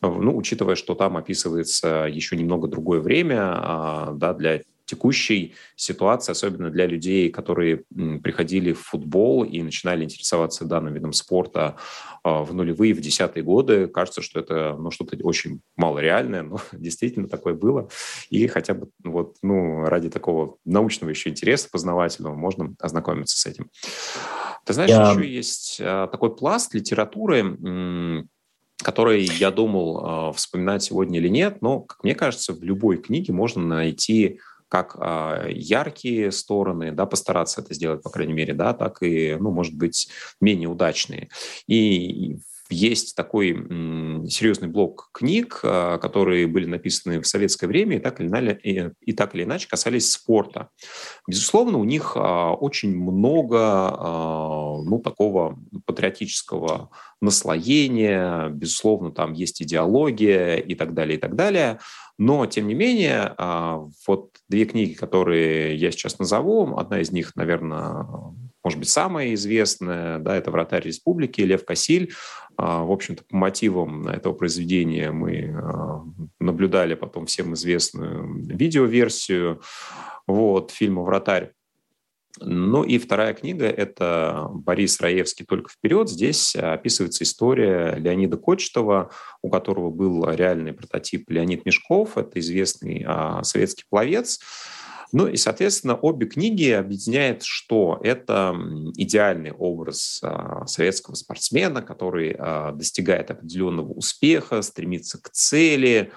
Ну, 0.00 0.36
учитывая, 0.36 0.76
что 0.76 0.94
там 0.94 1.16
описывается 1.16 2.06
еще 2.10 2.36
немного 2.36 2.68
другое 2.68 3.00
время, 3.00 3.38
э, 3.38 4.12
да, 4.14 4.34
для 4.34 4.60
текущей 4.94 5.54
ситуации, 5.76 6.32
особенно 6.32 6.70
для 6.70 6.86
людей, 6.86 7.30
которые 7.30 7.84
приходили 8.22 8.72
в 8.72 8.80
футбол 8.80 9.44
и 9.44 9.60
начинали 9.62 10.04
интересоваться 10.04 10.64
данным 10.64 10.94
видом 10.94 11.12
спорта 11.12 11.76
а, 12.22 12.44
в 12.44 12.54
нулевые, 12.54 12.94
в 12.94 13.00
десятые 13.00 13.42
годы, 13.42 13.88
кажется, 13.88 14.22
что 14.22 14.40
это 14.40 14.76
ну, 14.78 14.90
что-то 14.90 15.16
очень 15.24 15.60
малореальное, 15.76 16.42
но 16.42 16.60
действительно 16.72 17.28
такое 17.28 17.54
было. 17.54 17.88
И 18.30 18.46
хотя 18.46 18.74
бы 18.74 18.88
вот, 19.02 19.36
ну, 19.42 19.84
ради 19.84 20.10
такого 20.10 20.56
научного 20.64 21.10
еще 21.10 21.30
интереса 21.30 21.68
познавательного 21.70 22.34
можно 22.34 22.74
ознакомиться 22.78 23.36
с 23.36 23.46
этим. 23.46 23.70
Ты 24.64 24.72
знаешь, 24.72 24.90
Я... 24.90 25.10
еще 25.10 25.28
есть 25.28 25.78
а, 25.80 26.06
такой 26.06 26.34
пласт 26.34 26.72
литературы, 26.74 28.24
который 28.82 29.24
я 29.24 29.50
думал, 29.50 30.00
а, 30.02 30.32
вспоминать 30.32 30.82
сегодня 30.82 31.18
или 31.18 31.28
нет, 31.28 31.62
но, 31.62 31.80
как 31.80 32.04
мне 32.04 32.14
кажется, 32.14 32.52
в 32.52 32.62
любой 32.62 32.98
книге 32.98 33.32
можно 33.32 33.62
найти 33.62 34.40
как 34.68 34.96
э, 34.98 35.50
яркие 35.52 36.32
стороны, 36.32 36.92
да, 36.92 37.06
постараться 37.06 37.60
это 37.60 37.74
сделать, 37.74 38.02
по 38.02 38.10
крайней 38.10 38.34
мере, 38.34 38.54
да, 38.54 38.72
так 38.74 39.02
и, 39.02 39.36
ну, 39.38 39.50
может 39.50 39.74
быть, 39.74 40.08
менее 40.40 40.68
удачные. 40.68 41.28
И 41.66 42.38
есть 42.70 43.14
такой 43.14 43.52
серьезный 44.28 44.68
блок 44.68 45.10
книг, 45.12 45.60
которые 45.60 46.46
были 46.46 46.64
написаны 46.64 47.20
в 47.20 47.26
советское 47.26 47.66
время 47.66 47.98
и 47.98 48.00
так 48.00 48.20
или, 48.20 48.28
иначе, 48.28 48.94
и 49.02 49.12
так 49.12 49.34
или 49.34 49.44
иначе 49.44 49.68
касались 49.68 50.10
спорта. 50.10 50.70
Безусловно, 51.28 51.76
у 51.76 51.84
них 51.84 52.16
очень 52.16 52.96
много 52.96 54.80
ну, 54.82 54.98
такого 55.04 55.58
патриотического 55.84 56.88
наслоения, 57.20 58.48
безусловно, 58.48 59.12
там 59.12 59.34
есть 59.34 59.60
идеология 59.60 60.56
и 60.56 60.74
так 60.74 60.94
далее, 60.94 61.18
и 61.18 61.20
так 61.20 61.36
далее. 61.36 61.78
Но, 62.18 62.46
тем 62.46 62.68
не 62.68 62.74
менее, 62.74 63.34
вот 64.06 64.30
две 64.48 64.64
книги, 64.66 64.94
которые 64.94 65.74
я 65.74 65.90
сейчас 65.90 66.18
назову, 66.18 66.76
одна 66.76 67.00
из 67.00 67.10
них, 67.10 67.34
наверное, 67.34 68.06
может 68.64 68.78
быть, 68.78 68.88
самая 68.88 69.34
известная, 69.34 70.18
да, 70.18 70.36
это 70.36 70.50
«Вратарь 70.50 70.84
республики» 70.84 71.42
Лев 71.42 71.66
Кассиль. 71.66 72.12
А, 72.56 72.82
в 72.82 72.90
общем-то, 72.90 73.22
по 73.24 73.36
мотивам 73.36 74.08
этого 74.08 74.32
произведения 74.32 75.12
мы 75.12 75.54
а, 75.54 76.02
наблюдали 76.40 76.94
потом 76.94 77.26
всем 77.26 77.52
известную 77.54 78.42
видеоверсию 78.46 79.60
вот, 80.26 80.70
фильма 80.70 81.02
«Вратарь». 81.02 81.52
Ну 82.40 82.82
и 82.82 82.98
вторая 82.98 83.32
книга– 83.34 83.66
это 83.66 84.48
Борис 84.50 85.00
Раевский 85.00 85.44
«Только 85.44 85.70
вперед». 85.70 86.08
Здесь 86.08 86.56
описывается 86.56 87.24
история 87.24 87.94
Леонида 87.96 88.36
Кочетова, 88.36 89.10
у 89.42 89.50
которого 89.50 89.90
был 89.90 90.28
реальный 90.30 90.72
прототип 90.72 91.30
Леонид 91.30 91.64
Мешков. 91.64 92.18
Это 92.18 92.40
известный 92.40 93.04
а, 93.06 93.42
советский 93.44 93.84
пловец, 93.88 94.40
ну 95.14 95.28
и, 95.28 95.36
соответственно, 95.36 95.94
обе 95.94 96.26
книги 96.26 96.70
объединяет, 96.70 97.44
что 97.44 98.00
это 98.02 98.52
идеальный 98.96 99.52
образ 99.52 100.18
а, 100.24 100.66
советского 100.66 101.14
спортсмена, 101.14 101.82
который 101.82 102.34
а, 102.36 102.72
достигает 102.72 103.30
определенного 103.30 103.92
успеха, 103.92 104.60
стремится 104.62 105.22
к 105.22 105.30
цели, 105.30 106.10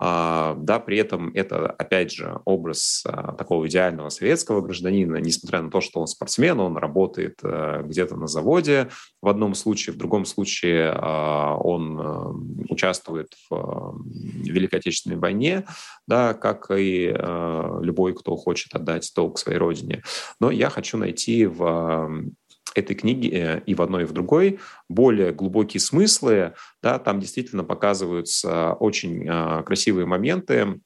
да, 0.00 0.80
при 0.84 0.96
этом 0.96 1.30
это, 1.34 1.66
опять 1.66 2.10
же, 2.12 2.40
образ 2.46 3.04
а, 3.06 3.32
такого 3.34 3.68
идеального 3.68 4.08
советского 4.08 4.62
гражданина, 4.62 5.16
несмотря 5.16 5.60
на 5.60 5.70
то, 5.70 5.82
что 5.82 6.00
он 6.00 6.06
спортсмен, 6.06 6.58
он 6.58 6.78
работает 6.78 7.38
э, 7.42 7.82
где-то 7.84 8.16
на 8.16 8.26
заводе 8.26 8.88
в 9.20 9.28
одном 9.28 9.54
случае, 9.54 9.92
в 9.92 9.98
другом 9.98 10.24
случае 10.24 10.92
а, 10.96 11.54
он 11.56 12.00
э, 12.00 12.64
участвует 12.70 13.34
в 13.50 14.00
Великой 14.06 14.76
Отечественной 14.76 15.16
войне, 15.16 15.66
да, 16.06 16.32
как 16.32 16.70
и 16.70 17.08
любой, 17.10 18.14
кто 18.14 18.36
хочет 18.36 18.74
отдать 18.74 19.10
долг 19.14 19.38
своей 19.38 19.58
родине. 19.58 20.02
Но 20.40 20.50
я 20.50 20.70
хочу 20.70 20.96
найти 20.96 21.46
в 21.46 22.30
этой 22.74 22.94
книги 22.94 23.28
э, 23.32 23.60
и 23.66 23.74
в 23.74 23.82
одной, 23.82 24.02
и 24.02 24.06
в 24.06 24.12
другой 24.12 24.58
более 24.88 25.32
глубокие 25.32 25.80
смыслы. 25.80 26.54
Да, 26.82 26.98
там 26.98 27.20
действительно 27.20 27.64
показываются 27.64 28.74
очень 28.74 29.26
а, 29.28 29.62
красивые 29.62 30.06
моменты, 30.06 30.80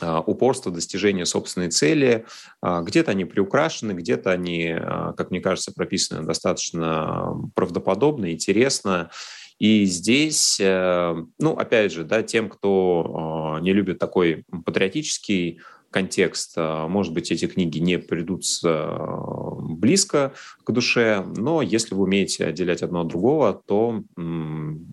а, 0.00 0.20
упорство 0.20 0.72
достижения 0.72 1.26
собственной 1.26 1.70
цели. 1.70 2.26
А, 2.60 2.82
где-то 2.82 3.12
они 3.12 3.24
приукрашены, 3.24 3.92
где-то 3.92 4.30
они, 4.30 4.76
как 5.16 5.30
мне 5.30 5.40
кажется, 5.40 5.72
прописаны 5.72 6.26
достаточно 6.26 7.34
правдоподобно, 7.54 8.32
интересно. 8.32 9.10
И 9.58 9.84
здесь, 9.84 10.58
э, 10.60 11.14
ну, 11.38 11.52
опять 11.52 11.92
же, 11.92 12.02
да, 12.02 12.24
тем, 12.24 12.48
кто 12.48 13.60
не 13.62 13.72
любит 13.72 14.00
такой 14.00 14.44
патриотический 14.64 15.60
контекст. 15.92 16.54
А, 16.56 16.88
может 16.88 17.12
быть, 17.12 17.30
эти 17.30 17.46
книги 17.46 17.78
не 17.78 17.98
придут 17.98 18.44
близко 18.62 20.32
к 20.64 20.72
душе, 20.72 21.24
но 21.36 21.62
если 21.62 21.94
вы 21.94 22.04
умеете 22.04 22.46
отделять 22.46 22.82
одно 22.82 23.02
от 23.02 23.08
другого, 23.08 23.62
то, 23.66 24.02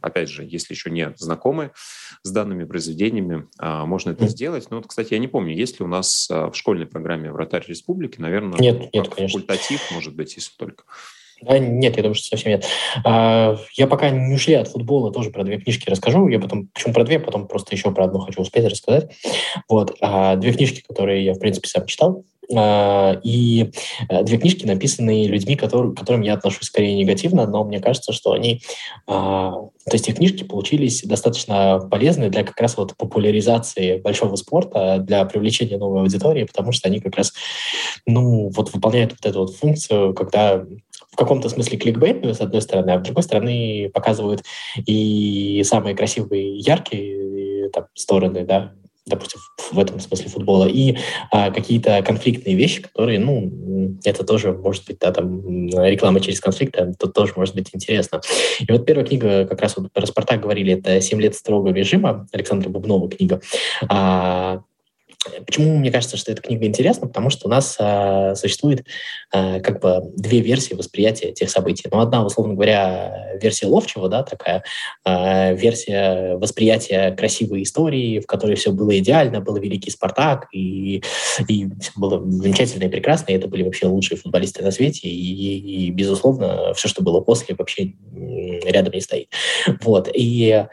опять 0.01 0.29
же, 0.29 0.44
если 0.44 0.74
еще 0.74 0.91
не 0.91 1.13
знакомы 1.18 1.72
с 2.24 2.32
данными 2.32 2.65
произведениями, 2.65 3.48
а, 3.58 3.86
можно 3.86 4.12
это 4.12 4.27
сделать. 4.27 4.68
Ну, 4.70 4.77
вот, 4.77 4.88
кстати, 4.88 5.13
я 5.13 5.20
не 5.20 5.27
помню, 5.27 5.56
есть 5.56 5.79
ли 5.79 5.86
у 5.86 5.88
нас 5.88 6.27
а, 6.29 6.51
в 6.51 6.56
школьной 6.56 6.86
программе 6.86 7.32
«Вратарь 7.32 7.65
республики», 7.68 8.20
наверное, 8.20 8.60
нет, 8.60 8.94
нет, 8.94 9.10
конечно. 9.10 9.27
факультатив, 9.27 9.91
может 9.91 10.15
быть, 10.15 10.36
если 10.36 10.51
только. 10.58 10.84
Да, 11.41 11.58
нет, 11.60 11.96
я 11.96 12.03
думаю, 12.03 12.15
что 12.15 12.27
совсем 12.27 12.51
нет. 12.51 12.65
А, 13.03 13.58
я 13.74 13.88
пока 13.88 14.10
не 14.10 14.34
ушли 14.34 14.53
от 14.55 14.67
футбола, 14.67 15.12
тоже 15.12 15.29
про 15.29 15.43
две 15.43 15.60
книжки 15.60 15.89
расскажу. 15.89 16.27
Я 16.27 16.39
потом, 16.39 16.67
почему 16.74 16.93
про 16.93 17.03
две, 17.03 17.19
потом 17.19 17.48
просто 17.48 17.75
еще 17.75 17.91
про 17.91 18.05
одну 18.05 18.19
хочу 18.19 18.41
успеть 18.41 18.65
рассказать. 18.65 19.12
Вот, 19.67 19.96
а, 20.01 20.36
две 20.36 20.53
книжки, 20.53 20.84
которые 20.88 21.24
я, 21.24 21.34
в 21.34 21.39
принципе, 21.39 21.67
сам 21.67 21.86
читал. 21.86 22.25
А, 22.56 23.20
и 23.24 23.72
э, 24.10 24.24
две 24.24 24.38
книжки, 24.38 24.65
написанные 24.65 25.27
людьми, 25.27 25.56
которые, 25.56 25.94
к 25.94 25.98
которым 25.98 26.22
я 26.22 26.34
отношусь 26.34 26.68
скорее 26.68 26.96
негативно, 26.96 27.46
но 27.46 27.63
мне 27.63 27.79
кажется, 27.79 28.13
что 28.13 28.32
они... 28.32 28.62
То 29.06 29.72
есть 29.96 30.08
их 30.08 30.15
книжки 30.15 30.44
получились 30.44 31.01
достаточно 31.03 31.79
полезны 31.89 32.29
для 32.29 32.44
как 32.44 32.60
раз 32.62 32.77
вот 32.77 32.96
популяризации 32.96 33.98
большого 33.98 34.35
спорта, 34.35 35.00
для 35.00 35.25
привлечения 35.25 35.77
новой 35.77 36.01
аудитории, 36.01 36.44
потому 36.44 36.72
что 36.72 36.90
они 36.90 37.00
как 37.00 37.16
раз, 37.16 37.33
ну, 38.05 38.50
вот 38.50 38.72
выполняют 38.72 39.14
вот 39.14 39.25
эту 39.25 39.40
вот 39.40 39.55
функцию, 39.55 40.14
когда 40.14 40.64
в 41.12 41.16
каком-то 41.16 41.50
смысле 41.50 41.77
кликбейтную, 41.77 42.35
с 42.35 42.42
одной 42.42 42.62
стороны, 42.62 42.92
а 42.92 43.00
с 43.00 43.03
другой 43.03 43.24
стороны 43.24 43.90
показывают 43.94 44.44
и 44.85 45.64
самые 45.66 45.96
красивые, 45.96 46.57
яркие 46.59 47.70
там, 47.70 47.88
стороны, 47.96 48.46
да, 48.46 48.74
допустим, 49.09 49.39
в 49.72 49.79
этом 49.79 50.00
смысле 50.00 50.29
футбола, 50.29 50.67
и 50.67 50.98
а, 51.31 51.51
какие-то 51.51 52.01
конфликтные 52.03 52.55
вещи, 52.55 52.81
которые, 52.81 53.19
ну, 53.19 53.98
это 54.03 54.24
тоже 54.24 54.53
может 54.53 54.85
быть, 54.85 55.00
да, 55.00 55.11
там, 55.11 55.67
реклама 55.67 56.19
через 56.19 56.39
конфликт, 56.39 56.77
тут 57.00 57.13
тоже 57.13 57.33
может 57.35 57.55
быть 57.55 57.69
интересно. 57.74 58.22
И 58.59 58.72
вот 58.72 58.85
первая 58.85 59.05
книга, 59.05 59.45
как 59.45 59.61
раз 59.61 59.75
вот 59.77 59.91
про 59.91 60.05
«Спартак» 60.05 60.41
говорили, 60.41 60.74
это 60.74 61.01
«Семь 61.01 61.22
лет 61.22 61.35
строгого 61.35 61.74
режима», 61.74 62.27
Александра 62.31 62.69
Бубнова 62.69 63.09
книга. 63.09 63.41
А, 63.87 64.61
Почему 65.46 65.77
мне 65.77 65.92
кажется, 65.92 66.16
что 66.16 66.32
эта 66.32 66.42
книга 66.42 66.66
интересна? 66.66 67.08
Потому 67.08 67.29
что 67.29 67.48
у 67.48 67.51
нас 67.51 67.75
э, 67.77 68.36
существует 68.36 68.86
э, 69.34 69.60
как 69.60 69.82
бы 69.82 70.01
две 70.16 70.40
версии 70.40 70.75
восприятия 70.75 71.34
тех 71.34 71.50
событий. 71.50 71.90
Ну, 71.92 72.00
одна, 72.00 72.25
условно 72.25 72.53
говоря, 72.53 73.38
версия 73.42 73.68
Ловчего, 73.68 74.08
да, 74.08 74.24
такая 74.24 74.64
э, 75.03 75.55
версия 75.55 76.38
восприятия 76.38 77.12
красивой 77.12 77.64
истории, 77.64 78.22
в 78.22 78.27
которой 78.27 78.55
все 78.55 78.72
было 78.72 78.98
идеально, 78.98 79.42
был 79.42 79.58
великий 79.58 79.92
Спартак, 79.92 80.48
и, 80.53 81.03
и 81.50 81.68
было 81.98 82.24
замечательно 82.32 82.86
и 82.86 82.90
прекрасно, 82.90 83.34
и 83.34 83.36
это 83.36 83.50
были 83.50 83.64
вообще 83.64 83.88
лучшие 83.88 84.18
футболисты 84.18 84.64
на 84.64 84.72
свете, 84.72 85.10
и, 85.10 85.88
и 85.88 85.92
безусловно, 85.92 86.74
все, 86.75 86.88
что 86.88 87.03
было 87.03 87.20
после, 87.20 87.55
вообще 87.55 87.92
рядом 88.64 88.94
не 88.94 89.01
стоит. 89.01 89.27
Вот. 89.82 90.10
И, 90.14 90.66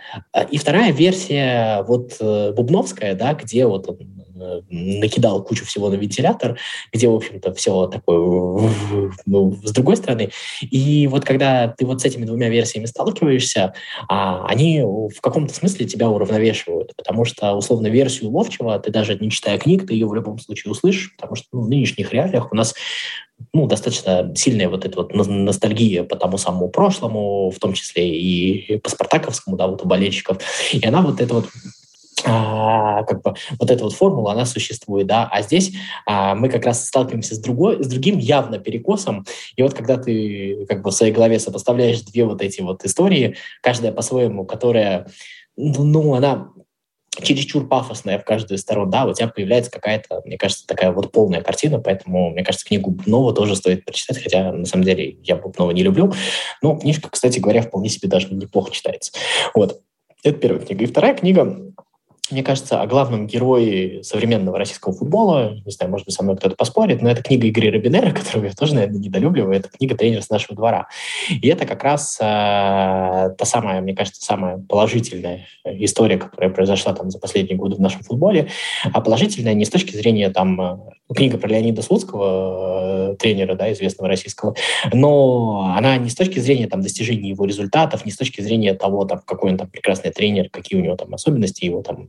и 0.51 0.59
вторая 0.59 0.93
версия, 0.93 1.83
вот 1.83 2.17
Бубновская, 2.21 3.15
да, 3.15 3.35
где 3.35 3.67
вот 3.67 3.89
он 3.89 4.17
Э, 4.36 4.36
накидал 4.70 5.42
кучу 5.42 5.64
всего 5.64 5.88
на 5.88 5.94
вентилятор, 5.94 6.59
где, 6.92 7.09
в 7.09 7.14
общем-то, 7.14 7.55
все 7.55 7.87
такое 7.87 8.18
ну, 9.27 9.59
с 9.62 9.72
другой 9.72 9.96
стороны. 9.96 10.31
И 10.61 11.07
вот 11.07 11.25
когда 11.25 11.68
ты 11.68 11.87
вот 11.87 12.01
с 12.01 12.05
этими 12.05 12.25
двумя 12.25 12.49
версиями 12.49 12.87
сталкиваешься, 12.87 13.75
а, 14.09 14.46
они 14.46 14.83
в 14.83 15.20
каком-то 15.20 15.55
смысле 15.55 15.87
тебя 15.87 16.09
уравновешивают, 16.09 16.94
потому 16.96 17.25
что, 17.25 17.53
условно, 17.55 17.88
версию 17.88 18.31
Ловчева 18.31 18.79
ты 18.79 18.90
даже 18.90 19.16
не 19.18 19.31
читая 19.31 19.59
книг, 19.59 19.87
ты 19.87 19.94
ее 19.94 20.07
в 20.07 20.14
любом 20.14 20.38
случае 20.38 20.72
услышишь, 20.72 21.14
потому 21.16 21.37
что 21.37 21.46
ну, 21.53 21.62
в 21.62 21.68
нынешних 21.68 22.12
реалиях 22.12 22.53
у 22.53 22.57
нас 22.57 22.75
ну, 23.53 23.66
достаточно 23.66 24.33
сильная 24.35 24.68
вот 24.68 24.85
эта 24.85 24.96
вот 24.96 25.14
ностальгия 25.14 26.05
по 26.05 26.16
тому 26.16 26.38
самому 26.38 26.68
прошлому, 26.68 27.51
в 27.51 27.59
том 27.59 27.75
числе 27.75 28.09
и 28.18 28.79
по 28.79 28.90
спартаковскому, 28.90 29.57
да, 29.57 29.66
вот 29.66 29.83
у 29.83 29.87
болельщиков. 29.87 30.38
И 30.72 30.85
она 30.87 31.03
вот 31.03 31.20
это 31.20 31.35
вот 31.35 31.46
а, 32.25 33.05
как 33.05 33.23
бы 33.23 33.35
вот 33.59 33.71
эта 33.71 33.85
вот 33.85 33.93
формула, 33.93 34.33
она 34.33 34.47
существует, 34.47 35.07
да, 35.07 35.29
а 35.31 35.43
здесь 35.43 35.73
а, 36.07 36.35
мы 36.35 36.49
как 36.49 36.65
раз 36.65 36.87
сталкиваемся 36.87 37.35
с, 37.35 37.39
другой, 37.39 37.83
с 37.83 37.87
другим 37.87 38.19
явно 38.19 38.59
перекосом, 38.59 39.27
и 39.55 39.63
вот 39.63 39.75
когда 39.75 39.99
ты 39.99 40.65
как 40.67 40.83
бы 40.83 40.91
в 40.91 40.95
своей 40.95 41.13
голове 41.13 41.39
сопоставляешь 41.39 42.01
две 42.03 42.25
вот 42.25 42.43
эти 42.43 42.63
вот 42.63 42.85
истории, 42.85 43.37
каждая 43.63 43.93
по-своему, 43.93 44.45
которая, 44.47 45.07
ну, 45.57 46.15
она 46.15 46.51
чересчур 47.23 47.67
пафосная 47.67 48.19
в 48.19 48.25
каждую 48.25 48.59
сторону, 48.59 48.91
да, 48.91 49.07
у 49.07 49.13
тебя 49.13 49.29
появляется 49.29 49.71
какая-то, 49.71 50.23
мне 50.25 50.37
кажется, 50.37 50.67
такая 50.67 50.93
вот 50.93 51.13
полная 51.13 51.43
картина, 51.43 51.81
поэтому, 51.81 52.31
мне 52.31 52.45
кажется, 52.45 52.67
книгу 52.67 52.91
Бубнова 52.91 53.33
тоже 53.35 53.57
стоит 53.57 53.85
прочитать, 53.85 54.23
хотя, 54.23 54.53
на 54.53 54.67
самом 54.67 54.85
деле, 54.85 55.19
я 55.23 55.37
Бубнова 55.37 55.71
не 55.71 55.83
люблю, 55.83 56.13
но 56.63 56.77
книжка, 56.77 57.09
кстати 57.11 57.39
говоря, 57.39 57.63
вполне 57.63 57.89
себе 57.89 58.09
даже 58.09 58.33
неплохо 58.35 58.73
читается. 58.73 59.13
Вот. 59.55 59.81
Это 60.23 60.39
первая 60.39 60.65
книга. 60.65 60.85
И 60.85 60.87
вторая 60.87 61.15
книга 61.15 61.73
мне 62.31 62.43
кажется, 62.43 62.81
о 62.81 62.87
главном 62.87 63.27
герое 63.27 64.03
современного 64.03 64.59
российского 64.59 64.93
футбола, 64.93 65.61
не 65.65 65.71
знаю, 65.71 65.91
может 65.91 66.07
быть, 66.07 66.15
со 66.15 66.23
мной 66.23 66.37
кто-то 66.37 66.57
поспорит, 66.57 67.03
но 67.03 67.11
это 67.11 67.23
книга 67.23 67.49
Игоря 67.49 67.73
Робинера, 67.73 68.11
которую 68.15 68.47
я 68.47 68.53
тоже, 68.53 68.75
наверное, 68.75 68.99
недолюбливаю, 68.99 69.57
это 69.57 69.69
книга 69.69 69.97
«Тренер 69.97 70.23
с 70.23 70.31
нашего 70.31 70.55
двора». 70.55 70.89
И 71.31 71.47
это 71.49 71.67
как 71.67 71.83
раз 71.85 72.19
э, 72.21 72.23
та 72.23 73.45
самая, 73.45 73.81
мне 73.81 73.95
кажется, 73.95 74.25
самая 74.25 74.59
положительная 74.59 75.47
история, 75.65 76.19
которая 76.19 76.51
произошла 76.51 76.93
там 76.95 77.11
за 77.11 77.19
последние 77.19 77.57
годы 77.57 77.77
в 77.77 77.81
нашем 77.81 78.03
футболе. 78.03 78.49
А 78.93 79.01
положительная 79.01 79.55
не 79.55 79.65
с 79.65 79.71
точки 79.71 79.97
зрения 79.97 80.31
там 80.31 80.61
э, 80.61 80.79
книга 81.15 81.39
про 81.39 81.49
Леонида 81.49 81.83
Слуцкого, 81.83 83.12
э, 83.12 83.17
тренера, 83.17 83.55
да, 83.55 83.73
известного 83.73 84.09
российского, 84.09 84.55
но 84.93 85.73
она 85.77 85.97
не 85.97 86.11
с 86.11 86.15
точки 86.15 86.39
зрения 86.39 86.67
там 86.67 86.81
достижения 86.81 87.31
его 87.31 87.45
результатов, 87.45 88.05
не 88.05 88.12
с 88.12 88.17
точки 88.17 88.41
зрения 88.41 88.75
того, 88.75 89.05
там, 89.05 89.21
какой 89.25 89.53
он 89.53 89.59
там 89.59 89.69
прекрасный 89.69 90.11
тренер, 90.11 90.49
какие 90.51 90.81
у 90.81 90.83
него 90.83 90.97
там 90.97 91.15
особенности, 91.15 91.65
его 91.65 91.83
там 91.83 92.09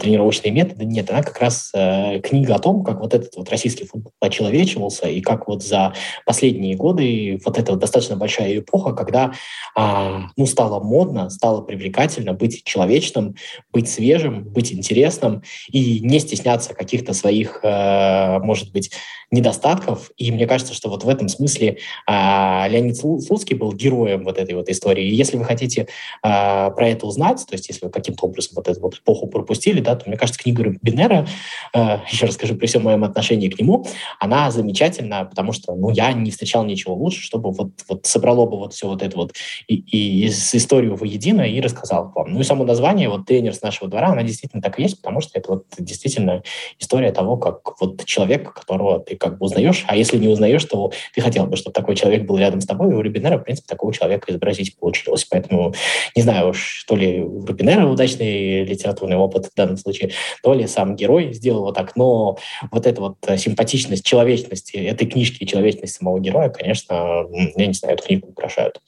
тренировочные 0.00 0.52
методы. 0.52 0.84
Нет, 0.84 1.10
она 1.10 1.22
как 1.22 1.38
раз 1.38 1.70
э, 1.74 2.20
книга 2.20 2.54
о 2.54 2.58
том, 2.58 2.82
как 2.84 3.00
вот 3.00 3.14
этот 3.14 3.36
вот 3.36 3.48
российский 3.50 3.84
футбол 3.84 4.12
очеловечивался 4.20 5.08
и 5.08 5.20
как 5.20 5.48
вот 5.48 5.62
за 5.62 5.92
последние 6.24 6.76
годы 6.76 7.38
вот 7.44 7.58
эта 7.58 7.72
вот 7.72 7.80
достаточно 7.80 8.16
большая 8.16 8.58
эпоха, 8.58 8.94
когда 8.94 9.32
а, 9.74 10.28
ну, 10.36 10.46
стало 10.46 10.82
модно, 10.82 11.30
стало 11.30 11.62
привлекательно 11.62 12.32
быть 12.32 12.64
человечным, 12.64 13.36
быть 13.72 13.88
свежим, 13.88 14.44
быть 14.44 14.72
интересным 14.72 15.42
и 15.70 16.00
не 16.00 16.18
стесняться 16.18 16.74
каких-то 16.74 17.12
своих, 17.12 17.60
э, 17.62 18.38
может 18.40 18.72
быть, 18.72 18.90
недостатков. 19.30 20.10
И 20.16 20.30
мне 20.30 20.46
кажется, 20.46 20.74
что 20.74 20.88
вот 20.88 21.04
в 21.04 21.08
этом 21.08 21.28
смысле 21.28 21.78
а, 22.06 22.66
Леонид 22.68 22.96
Слуцкий 22.96 23.56
был 23.56 23.72
героем 23.72 24.24
вот 24.24 24.38
этой 24.38 24.54
вот 24.54 24.68
истории. 24.68 25.06
И 25.06 25.14
если 25.14 25.36
вы 25.36 25.44
хотите 25.44 25.88
а, 26.22 26.70
про 26.70 26.88
это 26.88 27.06
узнать, 27.06 27.44
то 27.46 27.54
есть 27.54 27.68
если 27.68 27.86
вы 27.86 27.90
каким-то 27.90 28.26
образом 28.26 28.55
вот 28.56 28.68
эту 28.68 28.80
вот 28.80 28.94
эпоху 28.94 29.26
пропустили, 29.26 29.80
да, 29.80 29.96
то 29.96 30.08
мне 30.08 30.16
кажется, 30.16 30.42
книга 30.42 30.74
Бинера, 30.82 31.26
а, 31.72 32.02
еще 32.10 32.26
раз 32.26 32.34
скажу, 32.34 32.56
при 32.56 32.66
всем 32.66 32.82
моем 32.82 33.04
отношении 33.04 33.48
к 33.48 33.58
нему, 33.58 33.86
она 34.18 34.50
замечательна, 34.50 35.24
потому 35.24 35.52
что, 35.52 35.74
ну, 35.74 35.90
я 35.90 36.12
не 36.12 36.30
встречал 36.30 36.64
ничего 36.64 36.94
лучше, 36.94 37.22
чтобы 37.22 37.50
вот, 37.52 37.70
вот 37.88 38.06
собрало 38.06 38.46
бы 38.46 38.58
вот 38.58 38.74
все 38.74 38.88
вот 38.88 39.02
это 39.02 39.16
вот 39.16 39.32
и, 39.68 39.76
и 39.76 40.30
с 40.30 40.54
историю 40.54 40.96
воедино 40.96 41.42
и 41.42 41.60
рассказал 41.60 42.12
вам. 42.14 42.32
Ну 42.32 42.40
и 42.40 42.44
само 42.44 42.64
название, 42.64 43.08
вот 43.08 43.26
тренер 43.26 43.54
с 43.54 43.62
нашего 43.62 43.88
двора, 43.88 44.08
она 44.08 44.22
действительно 44.22 44.62
так 44.62 44.78
и 44.78 44.82
есть, 44.82 44.98
потому 44.98 45.20
что 45.20 45.38
это 45.38 45.52
вот 45.52 45.66
действительно 45.78 46.42
история 46.78 47.12
того, 47.12 47.36
как 47.36 47.80
вот 47.80 48.04
человек, 48.04 48.52
которого 48.52 49.00
ты 49.00 49.16
как 49.16 49.38
бы 49.38 49.46
узнаешь, 49.46 49.84
а 49.86 49.96
если 49.96 50.18
не 50.18 50.28
узнаешь, 50.28 50.64
то 50.64 50.92
ты 51.14 51.20
хотел 51.20 51.46
бы, 51.46 51.56
чтобы 51.56 51.74
такой 51.74 51.96
человек 51.96 52.24
был 52.26 52.38
рядом 52.38 52.60
с 52.60 52.66
тобой, 52.66 52.90
и 52.90 52.94
у 52.94 53.02
Рубинера, 53.02 53.38
в 53.38 53.44
принципе, 53.44 53.68
такого 53.68 53.92
человека 53.92 54.30
изобразить 54.30 54.76
получилось. 54.78 55.26
Поэтому 55.30 55.74
не 56.14 56.22
знаю 56.22 56.50
уж, 56.50 56.84
то 56.86 56.96
ли 56.96 57.20
Рубинера 57.20 57.86
удачный 57.86 58.45
литературный 58.64 59.16
опыт 59.16 59.46
в 59.46 59.54
данном 59.54 59.76
случае, 59.76 60.12
то 60.42 60.54
ли 60.54 60.66
сам 60.66 60.96
герой 60.96 61.32
сделал 61.32 61.62
вот 61.62 61.74
так, 61.74 61.96
но 61.96 62.38
вот 62.70 62.86
эта 62.86 63.00
вот 63.00 63.16
симпатичность, 63.36 64.04
человечность 64.04 64.74
этой 64.74 65.06
книжки 65.06 65.42
и 65.42 65.46
человечность 65.46 65.94
самого 65.94 66.18
героя, 66.20 66.48
конечно, 66.50 67.26
я 67.56 67.66
не 67.66 67.74
знаю, 67.74 67.94
эту 67.94 68.04
книгу 68.04 68.28
украшают. 68.28 68.80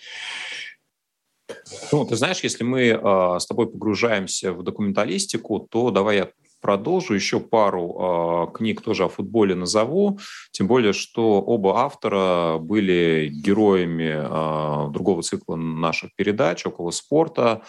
Ну, 1.92 2.04
ты 2.04 2.16
знаешь, 2.16 2.40
если 2.40 2.64
мы 2.64 2.88
э, 2.88 3.36
с 3.38 3.46
тобой 3.46 3.70
погружаемся 3.70 4.52
в 4.52 4.62
документалистику, 4.62 5.60
то 5.60 5.90
давай 5.90 6.16
я 6.16 6.28
продолжу. 6.60 7.14
Еще 7.14 7.40
пару 7.40 8.48
э, 8.50 8.56
книг 8.56 8.82
тоже 8.82 9.04
о 9.04 9.08
футболе 9.08 9.54
назову. 9.54 10.18
Тем 10.50 10.66
более, 10.66 10.92
что 10.92 11.40
оба 11.40 11.80
автора 11.80 12.58
были 12.58 13.30
героями 13.32 14.12
э, 14.14 14.92
другого 14.92 15.22
цикла 15.22 15.56
наших 15.56 16.14
передач 16.14 16.66
«Около 16.66 16.90
спорта». 16.90 17.62
Э, 17.62 17.66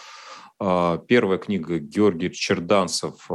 первая 0.60 1.38
книга 1.38 1.78
Георгий 1.78 2.30
Черданцев 2.30 3.28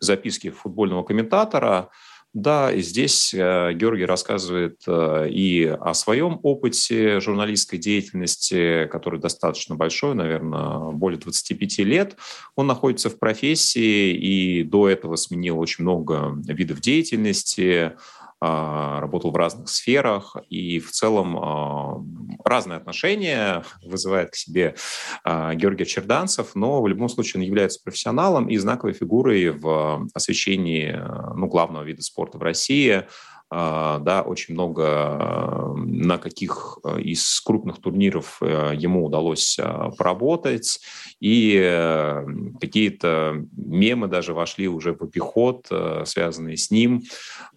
«Записки 0.00 0.50
футбольного 0.50 1.02
комментатора». 1.02 1.90
Да, 2.32 2.70
и 2.70 2.82
здесь 2.82 3.32
э, 3.32 3.72
Георгий 3.72 4.04
рассказывает 4.04 4.82
и 4.86 5.74
о 5.80 5.94
своем 5.94 6.38
опыте 6.42 7.18
журналистской 7.18 7.78
деятельности, 7.78 8.86
который 8.92 9.18
достаточно 9.18 9.74
большой, 9.74 10.14
наверное, 10.14 10.90
более 10.90 11.18
25 11.18 11.78
лет. 11.78 12.16
Он 12.54 12.66
находится 12.66 13.08
в 13.08 13.18
профессии 13.18 14.12
и 14.12 14.64
до 14.64 14.86
этого 14.86 15.16
сменил 15.16 15.58
очень 15.58 15.84
много 15.84 16.34
видов 16.46 16.80
деятельности, 16.80 17.92
а, 18.38 19.00
работал 19.00 19.30
в 19.30 19.36
разных 19.36 19.70
сферах, 19.70 20.36
и 20.50 20.78
в 20.78 20.90
целом 20.90 21.38
а, 22.46 22.48
разные 22.48 22.76
отношения 22.76 23.64
вызывает 23.82 24.30
к 24.30 24.36
себе 24.36 24.74
а, 25.24 25.54
Георгий 25.54 25.84
Черданцев, 25.84 26.54
но 26.54 26.80
в 26.80 26.88
любом 26.88 27.08
случае 27.08 27.40
он 27.40 27.46
является 27.46 27.80
профессионалом 27.82 28.48
и 28.48 28.56
знаковой 28.56 28.94
фигурой 28.94 29.50
в 29.50 30.08
освещении 30.14 30.96
ну, 31.34 31.46
главного 31.46 31.82
вида 31.82 32.02
спорта 32.02 32.38
в 32.38 32.42
России– 32.42 33.04
а, 33.35 33.35
да, 33.48 34.24
очень 34.26 34.54
много 34.54 34.84
а, 34.86 35.72
на 35.76 36.18
каких 36.18 36.78
а, 36.82 36.98
из 36.98 37.40
крупных 37.40 37.80
турниров 37.80 38.38
э, 38.40 38.72
ему 38.74 39.04
удалось 39.04 39.56
поработать, 39.96 40.80
и 41.20 41.56
э, 41.62 42.26
какие-то 42.60 43.44
мемы 43.56 44.08
даже 44.08 44.34
вошли 44.34 44.66
уже 44.66 44.94
в 44.94 45.02
обиход, 45.02 45.68
э, 45.70 46.02
связанные 46.06 46.56
с 46.56 46.72
ним, 46.72 47.04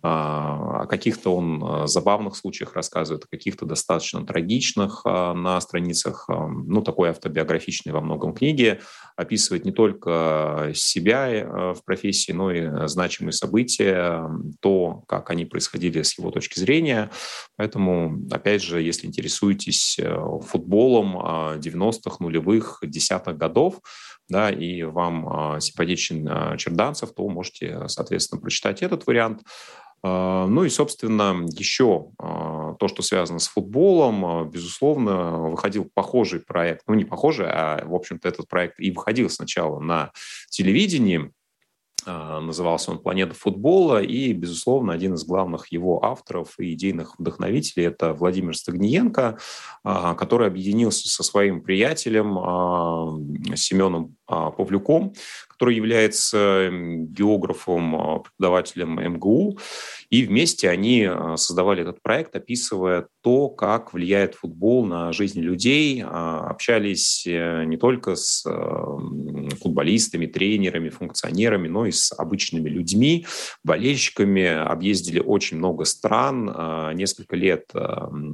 о 0.02 0.86
каких-то 0.86 1.36
он 1.36 1.88
забавных 1.88 2.36
случаях 2.36 2.74
рассказывает, 2.76 3.26
о 3.26 3.28
каких-то 3.28 3.66
достаточно 3.66 4.26
трагичных 4.26 5.04
на 5.04 5.60
страницах, 5.60 6.30
ну, 6.30 6.82
такой 6.82 7.10
автобиографичной 7.10 7.92
во 7.92 8.00
многом 8.00 8.34
книге, 8.34 8.80
описывает 9.18 9.66
не 9.66 9.74
только 9.74 10.72
себя 10.74 11.74
в 11.76 11.84
профессии, 11.84 12.32
но 12.32 12.52
и 12.52 12.88
значимые 12.88 13.34
события, 13.34 14.30
то, 14.62 15.04
как 15.08 15.32
они 15.32 15.46
происходили 15.46 15.79
происходили 15.80 16.02
с 16.04 16.18
его 16.18 16.32
точки 16.32 16.60
зрения. 16.60 17.10
Поэтому, 17.56 18.20
опять 18.32 18.62
же, 18.62 18.82
если 18.82 19.08
интересуетесь 19.08 19.98
э, 20.00 20.40
футболом 20.46 21.18
90-х, 21.18 22.18
а, 22.20 22.24
нулевых, 22.24 22.80
десятых 22.84 23.38
годов, 23.38 23.80
да, 24.28 24.50
и 24.52 24.84
вам 24.84 25.28
а, 25.28 25.60
симпатичен 25.60 26.58
Черданцев, 26.58 27.14
то 27.14 27.28
можете, 27.28 27.88
соответственно, 27.88 28.42
прочитать 28.42 28.82
этот 28.82 29.08
вариант. 29.08 29.42
Ну 30.02 30.64
и, 30.64 30.70
собственно, 30.70 31.46
еще 31.58 32.12
то, 32.18 32.88
что 32.88 33.02
связано 33.02 33.40
с 33.40 33.50
футболом, 33.50 34.50
безусловно, 34.50 35.50
выходил 35.50 35.92
похожий 35.94 36.40
проект, 36.40 36.84
ну 36.88 36.94
не 36.94 37.04
похожий, 37.04 37.48
а, 37.50 37.84
в 37.86 37.94
общем-то, 37.94 38.30
этот 38.30 38.48
проект 38.48 38.80
и 38.80 38.92
выходил 38.92 39.30
сначала 39.30 39.82
на 39.82 40.12
телевидении, 40.50 41.34
назывался 42.06 42.92
он 42.92 43.00
«Планета 43.00 43.34
футбола», 43.34 44.02
и, 44.02 44.34
безусловно, 44.34 44.94
один 44.94 45.14
из 45.14 45.24
главных 45.24 45.72
его 45.72 46.04
авторов 46.04 46.60
и 46.60 46.74
идейных 46.74 47.20
вдохновителей– 47.20 47.86
это 47.88 48.14
Владимир 48.14 48.56
Стагниенко, 48.56 49.38
а, 49.84 50.16
который 50.16 50.48
объединился 50.48 51.10
со 51.10 51.24
своим 51.24 51.62
приятелем 51.62 52.38
а, 52.38 53.56
Семеном 53.56 54.16
Павлюком, 54.26 55.14
который 55.60 55.76
является 55.76 56.70
географом, 56.72 58.24
преподавателем 58.24 58.96
МГУ, 59.16 59.60
и 60.10 60.24
вместе 60.24 60.70
они 60.70 61.04
а, 61.04 61.38
создавали 61.38 61.82
этот 61.82 62.02
проект, 62.02 62.36
описывая 62.36 63.08
то, 63.22 63.50
как 63.50 63.94
влияет 63.94 64.36
футбол 64.36 64.86
на 64.86 65.12
жизнь 65.12 65.42
людей. 65.42 66.02
А, 66.04 66.48
общались 66.50 67.28
э, 67.28 67.66
не 67.66 67.78
только 67.78 68.16
с 68.16 68.44
футболистами, 69.62 70.26
тренерами, 70.26 70.90
функционерами, 70.90 71.68
но 71.68 71.86
и 71.86 71.92
с 71.92 72.12
обычными 72.18 72.70
людьми, 72.70 73.28
болельщиками. 73.64 74.46
Объездили 74.46 75.20
очень 75.20 75.58
много 75.58 75.84
стран. 75.84 76.50
А, 76.56 76.94
несколько 76.94 77.36
лет 77.36 77.66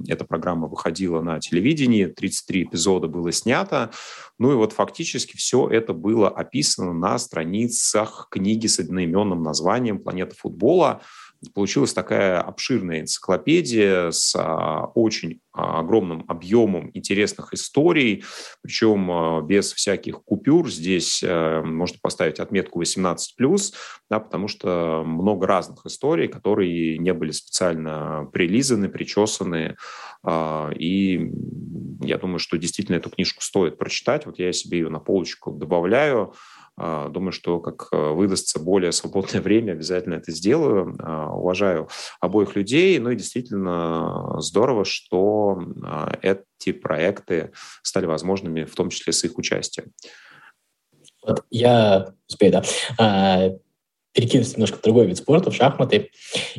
эта 0.07 0.23
программа 0.25 0.67
выходила 0.67 1.21
на 1.21 1.39
телевидении, 1.39 2.05
33 2.05 2.63
эпизода 2.63 3.07
было 3.07 3.31
снято. 3.31 3.91
Ну 4.37 4.51
и 4.51 4.55
вот 4.55 4.73
фактически 4.73 5.35
все 5.35 5.67
это 5.67 5.93
было 5.93 6.29
описано 6.29 6.93
на 6.93 7.14
страницах 7.17 8.27
книги 8.29 8.67
с 8.67 8.79
одноименным 8.79 9.43
названием 9.43 9.99
«Планета 9.99 10.35
футбола», 10.35 11.01
получилась 11.53 11.93
такая 11.93 12.41
обширная 12.41 13.01
энциклопедия 13.01 14.11
с 14.11 14.35
а, 14.35 14.85
очень 14.95 15.41
а, 15.53 15.79
огромным 15.79 16.25
объемом 16.27 16.91
интересных 16.93 17.53
историй, 17.53 18.23
причем 18.61 19.11
а, 19.11 19.41
без 19.41 19.73
всяких 19.73 20.23
купюр. 20.23 20.69
Здесь 20.69 21.23
а, 21.25 21.61
можно 21.63 21.97
поставить 22.01 22.39
отметку 22.39 22.81
18+, 22.81 23.15
да, 24.09 24.19
потому 24.19 24.47
что 24.47 25.03
много 25.05 25.47
разных 25.47 25.85
историй, 25.85 26.27
которые 26.27 26.97
не 26.97 27.13
были 27.13 27.31
специально 27.31 28.27
прилизаны, 28.31 28.89
причесаны. 28.89 29.77
И 30.75 31.31
я 32.01 32.17
думаю, 32.17 32.39
что 32.39 32.57
действительно 32.57 32.95
эту 32.95 33.09
книжку 33.09 33.43
стоит 33.43 33.77
прочитать. 33.77 34.25
Вот 34.25 34.39
я 34.39 34.51
себе 34.53 34.79
ее 34.79 34.89
на 34.89 34.99
полочку 34.99 35.51
добавляю. 35.51 36.33
А, 36.77 37.09
думаю, 37.09 37.31
что 37.31 37.59
как 37.59 37.87
э, 37.91 38.11
выдастся 38.11 38.59
более 38.59 38.91
свободное 38.91 39.41
время, 39.43 39.73
обязательно 39.73 40.15
это 40.15 40.31
сделаю. 40.31 40.95
А, 40.99 41.31
уважаю 41.31 41.89
обоих 42.19 42.55
людей. 42.55 42.99
Ну 42.99 43.11
и 43.11 43.15
действительно 43.15 44.39
здорово, 44.39 44.85
что 44.85 45.59
а, 45.83 46.17
эти 46.21 46.73
проекты 46.73 47.51
стали 47.81 48.05
возможными, 48.05 48.65
в 48.65 48.75
том 48.75 48.89
числе 48.89 49.13
с 49.13 49.23
их 49.23 49.37
участием. 49.37 49.91
Вот 51.25 51.43
я 51.49 52.13
успею, 52.27 52.61
да 52.97 53.59
перекинуться 54.15 54.53
немножко 54.53 54.77
в 54.77 54.81
другой 54.81 55.07
вид 55.07 55.17
спорта, 55.17 55.51
в 55.51 55.55
шахматы. 55.55 56.09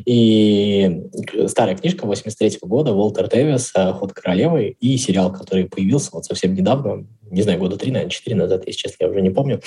И 0.05 1.01
старая 1.47 1.75
книжка 1.75 2.05
83 2.05 2.59
-го 2.61 2.67
года 2.67 2.93
Уолтер 2.93 3.27
Дэвис 3.27 3.73
«Ход 3.73 4.13
королевы» 4.13 4.77
и 4.79 4.95
сериал, 4.97 5.33
который 5.33 5.65
появился 5.65 6.11
вот 6.13 6.25
совсем 6.25 6.53
недавно, 6.53 7.07
не 7.29 7.41
знаю, 7.41 7.59
года 7.59 7.75
три, 7.75 7.91
наверное, 7.91 8.11
четыре 8.11 8.35
назад, 8.35 8.63
если 8.67 8.79
честно, 8.79 9.05
я 9.05 9.09
уже 9.09 9.21
не 9.21 9.31
помню. 9.31 9.59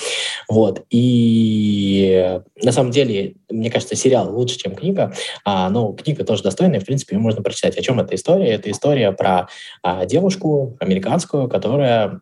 Вот. 0.48 0.84
И 0.90 2.40
на 2.62 2.72
самом 2.72 2.92
деле, 2.92 3.34
мне 3.50 3.70
кажется, 3.70 3.96
сериал 3.96 4.34
лучше, 4.34 4.56
чем 4.56 4.76
книга, 4.76 5.12
а, 5.44 5.68
но 5.68 5.92
книга 5.92 6.24
тоже 6.24 6.44
достойная, 6.44 6.80
в 6.80 6.84
принципе, 6.84 7.16
ее 7.16 7.20
можно 7.20 7.42
прочитать. 7.42 7.76
О 7.76 7.82
чем 7.82 7.98
эта 7.98 8.14
история? 8.14 8.50
Это 8.50 8.70
история 8.70 9.10
про 9.10 9.48
а, 9.82 10.06
девушку 10.06 10.76
американскую, 10.80 11.48
которая 11.48 12.20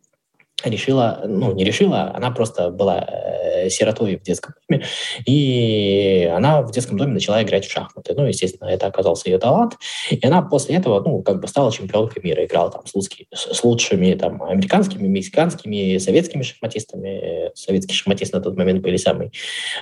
решила, 0.64 1.23
ну, 1.25 1.53
не 1.53 1.64
решила, 1.64 2.12
она 2.14 2.31
просто 2.31 2.71
была 2.71 3.07
э, 3.07 3.71
сиротой 3.71 4.16
в 4.16 4.23
детском 4.23 4.55
доме, 4.68 4.85
и 5.25 6.31
она 6.35 6.62
в 6.62 6.73
детском 6.73 6.99
доме 6.99 7.12
начала 7.12 7.42
играть 7.42 7.66
в 7.66 7.71
шахматы. 7.71 8.14
Ну, 8.14 8.27
естественно, 8.27 8.68
это 8.68 8.87
оказался 8.87 9.29
ее 9.29 9.38
талант, 9.38 9.75
и 10.11 10.25
она 10.27 10.42
после 10.42 10.77
этого, 10.77 11.01
ну, 11.01 11.23
как 11.23 11.40
бы 11.40 11.47
стала 11.47 11.71
чемпионкой 11.71 12.23
мира, 12.23 12.44
играла 12.44 12.71
там 12.71 12.87
с, 12.87 12.94
лучшими, 12.94 13.27
с 13.33 13.62
лучшими 13.62 14.14
там 14.14 14.42
американскими, 14.42 15.07
мексиканскими, 15.07 15.99
советскими 15.99 16.42
шахматистами. 16.42 17.53
Советские 17.55 17.94
шахматисты 17.94 18.37
на 18.37 18.42
тот 18.42 18.57
момент 18.57 18.83
были 18.83 18.97
самые 18.97 19.31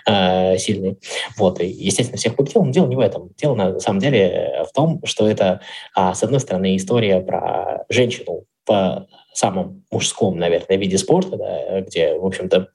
э, 0.08 0.58
сильные. 0.58 0.96
Вот, 1.38 1.60
и, 1.60 1.66
естественно, 1.66 2.18
всех 2.18 2.36
победил, 2.36 2.62
но 2.62 2.70
дело 2.70 2.86
не 2.86 2.96
в 2.96 3.00
этом. 3.00 3.30
Дело, 3.38 3.54
на 3.54 3.80
самом 3.80 4.00
деле, 4.00 4.64
в 4.68 4.74
том, 4.74 5.00
что 5.04 5.28
это, 5.28 5.60
а, 5.94 6.14
с 6.14 6.22
одной 6.22 6.40
стороны, 6.40 6.76
история 6.76 7.20
про 7.20 7.84
женщину 7.88 8.44
по 8.66 9.06
самом 9.38 9.84
мужском, 9.90 10.38
наверное, 10.38 10.76
виде 10.76 10.98
спорта, 10.98 11.36
да, 11.36 11.80
где, 11.80 12.14
в 12.14 12.24
общем-то, 12.24 12.68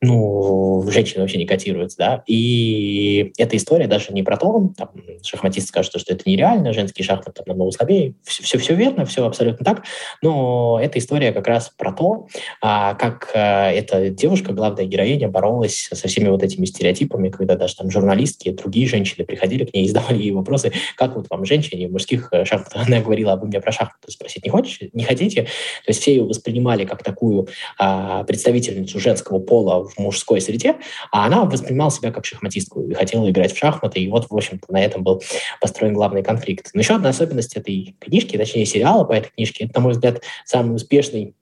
ну, 0.00 0.84
женщины 0.90 1.22
вообще 1.22 1.38
не 1.38 1.46
котируются, 1.46 1.98
да, 1.98 2.22
и 2.26 3.32
эта 3.36 3.56
история 3.56 3.86
даже 3.86 4.12
не 4.12 4.22
про 4.22 4.36
то, 4.36 4.70
там, 4.76 4.90
шахматисты 5.22 5.68
скажут, 5.68 6.00
что 6.00 6.14
это 6.14 6.28
нереально, 6.28 6.72
женские 6.72 7.04
шахматы 7.04 7.32
там 7.32 7.44
намного 7.46 7.72
слабее, 7.72 8.14
все, 8.22 8.42
все, 8.42 8.58
все 8.58 8.74
верно, 8.74 9.04
все 9.04 9.26
абсолютно 9.26 9.64
так, 9.64 9.82
но 10.22 10.78
эта 10.80 10.98
история 10.98 11.32
как 11.32 11.48
раз 11.48 11.72
про 11.76 11.92
то, 11.92 12.28
а, 12.60 12.94
как 12.94 13.30
а, 13.34 13.70
эта 13.70 14.10
девушка, 14.10 14.52
главная 14.52 14.84
героиня, 14.84 15.28
боролась 15.28 15.88
со 15.92 16.08
всеми 16.08 16.28
вот 16.28 16.42
этими 16.42 16.64
стереотипами, 16.64 17.28
когда 17.28 17.56
даже 17.56 17.76
там 17.76 17.90
журналистки, 17.90 18.50
другие 18.50 18.86
женщины 18.86 19.24
приходили 19.24 19.64
к 19.64 19.74
ней 19.74 19.84
и 19.84 19.88
задавали 19.88 20.18
ей 20.18 20.30
вопросы, 20.30 20.72
как 20.96 21.16
вот 21.16 21.26
вам, 21.28 21.44
женщине, 21.44 21.88
в 21.88 21.92
мужских 21.92 22.28
э, 22.32 22.44
шахматах, 22.44 22.86
она 22.86 23.00
говорила, 23.00 23.32
а 23.32 23.36
вы 23.36 23.48
меня 23.48 23.60
про 23.60 23.72
шахматы 23.72 24.10
спросить 24.10 24.44
не 24.44 24.50
хочешь, 24.50 24.78
не 24.92 25.04
хотите? 25.04 25.48
То 25.84 25.90
есть 25.90 26.00
все 26.00 26.16
ее 26.16 26.24
воспринимали 26.24 26.84
как 26.84 27.02
такую 27.02 27.48
а, 27.78 28.24
представительницу 28.24 28.98
женского 28.98 29.38
пола 29.38 29.84
в 29.84 29.98
мужской 29.98 30.40
среде, 30.40 30.76
а 31.12 31.26
она 31.26 31.44
воспринимала 31.44 31.90
себя 31.90 32.10
как 32.10 32.24
шахматистку 32.24 32.82
и 32.82 32.94
хотела 32.94 33.30
играть 33.30 33.52
в 33.52 33.58
шахматы. 33.58 34.00
И 34.00 34.08
вот, 34.08 34.28
в 34.30 34.34
общем-то, 34.34 34.72
на 34.72 34.82
этом 34.82 35.02
был 35.02 35.22
построен 35.60 35.94
главный 35.94 36.22
конфликт. 36.22 36.70
Но 36.74 36.80
еще 36.80 36.94
одна 36.94 37.10
особенность 37.10 37.56
этой 37.56 37.96
книжки, 37.98 38.36
точнее 38.36 38.66
сериала 38.66 39.04
по 39.04 39.12
этой 39.12 39.30
книжке, 39.30 39.64
это, 39.64 39.74
на 39.76 39.80
мой 39.80 39.92
взгляд, 39.92 40.22
самый 40.44 40.76
успешный 40.76 41.34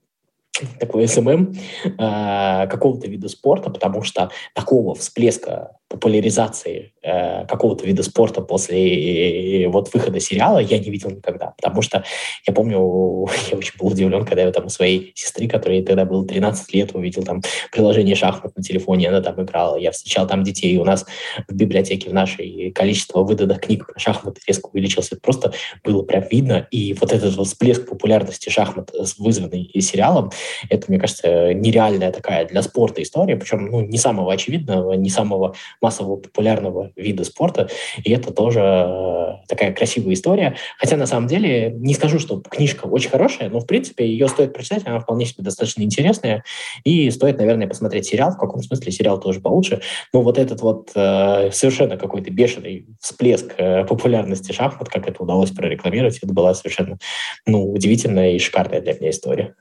такой 0.79 1.07
SMM 1.09 1.55
э, 1.85 2.67
какого-то 2.69 3.09
вида 3.09 3.29
спорта, 3.29 3.71
потому 3.71 4.03
что 4.03 4.31
такого 4.55 4.95
всплеска 4.95 5.77
популяризации 5.89 6.93
э, 7.03 7.47
какого-то 7.47 7.87
вида 7.87 8.03
спорта 8.03 8.41
после 8.41 9.65
э, 9.65 9.69
вот 9.69 9.95
выхода 9.95 10.19
сериала 10.19 10.59
я 10.59 10.79
не 10.79 10.91
видел 10.91 11.11
никогда. 11.11 11.55
Потому 11.57 11.81
что 11.81 12.05
я 12.47 12.53
помню, 12.53 13.29
я 13.51 13.57
очень 13.57 13.75
был 13.79 13.89
удивлен, 13.89 14.25
когда 14.25 14.43
я 14.43 14.51
там 14.51 14.67
у 14.67 14.69
своей 14.69 15.13
сестры, 15.15 15.47
которой 15.47 15.83
тогда 15.83 16.05
было 16.05 16.27
13 16.27 16.75
лет, 16.75 16.95
увидел 16.95 17.23
там 17.23 17.41
приложение 17.71 18.17
шахмат 18.17 18.57
на 18.57 18.63
телефоне, 18.63 19.09
она 19.09 19.21
там 19.21 19.41
играла. 19.43 19.77
Я 19.77 19.93
встречал 19.93 20.27
там 20.27 20.43
детей. 20.43 20.77
У 20.79 20.85
нас 20.85 21.07
в 21.47 21.55
библиотеке 21.55 22.11
в 22.11 22.15
нашей 22.15 22.73
количество 22.73 23.23
выданных 23.23 23.61
книг 23.61 23.87
про 23.87 23.99
шахматы 23.99 24.41
резко 24.47 24.69
увеличилось. 24.73 25.13
Это 25.13 25.21
просто 25.21 25.53
было 25.85 26.03
прям 26.03 26.25
видно. 26.31 26.67
И 26.73 26.95
вот 26.95 27.13
этот 27.13 27.37
вот 27.37 27.47
всплеск 27.47 27.89
популярности 27.89 28.49
шахмат, 28.49 28.91
вызванный 29.19 29.71
сериалом, 29.81 30.33
это, 30.69 30.87
мне 30.89 30.99
кажется, 30.99 31.55
нереальная 31.55 32.13
такая 32.13 32.47
для 32.47 32.63
спорта 32.63 33.03
история, 33.03 33.37
причем 33.37 33.67
ну, 33.67 33.81
не 33.81 33.99
самого 33.99 34.33
очевидного, 34.33 34.93
не 34.95 35.11
самого 35.11 35.55
массового 35.81 36.17
популярного 36.17 36.93
вида 36.97 37.25
спорта, 37.25 37.69
и 38.03 38.13
это 38.13 38.33
тоже 38.33 38.61
э, 38.61 39.47
такая 39.49 39.73
красивая 39.73 40.15
история. 40.15 40.57
Хотя, 40.79 40.97
на 40.97 41.07
самом 41.07 41.29
деле, 41.29 41.73
не 41.73 41.95
скажу, 41.95 42.19
что 42.19 42.41
книжка 42.41 42.87
очень 42.87 43.11
хорошая, 43.11 43.49
но, 43.51 43.61
в 43.61 43.67
принципе, 43.67 44.07
ее 44.07 44.29
стоит 44.29 44.53
прочитать, 44.53 44.87
она 44.87 45.01
вполне 45.01 45.27
себе 45.27 45.45
достаточно 45.45 45.83
интересная, 45.83 46.45
и 46.85 47.11
стоит, 47.11 47.39
наверное, 47.39 47.67
посмотреть 47.67 48.07
сериал, 48.07 48.33
в 48.33 48.39
каком 48.39 48.63
смысле 48.63 48.93
сериал 48.93 49.21
тоже 49.21 49.41
получше. 49.41 49.81
Но 50.13 50.23
вот 50.23 50.39
этот 50.39 50.61
вот 50.63 50.91
э, 50.95 51.51
совершенно 51.53 51.97
какой-то 51.97 52.31
бешеный 52.31 52.87
всплеск 53.01 53.55
э, 53.57 53.85
популярности 53.85 54.53
шахмат, 54.53 54.89
как 54.89 55.09
это 55.09 55.23
удалось 55.23 55.51
прорекламировать, 55.51 56.19
это 56.19 56.33
была 56.33 56.55
совершенно 56.55 56.99
ну, 57.47 57.71
удивительная 57.71 58.33
и 58.33 58.39
шикарная 58.39 58.81
для 58.81 58.95
меня 58.95 59.11
история. 59.11 59.55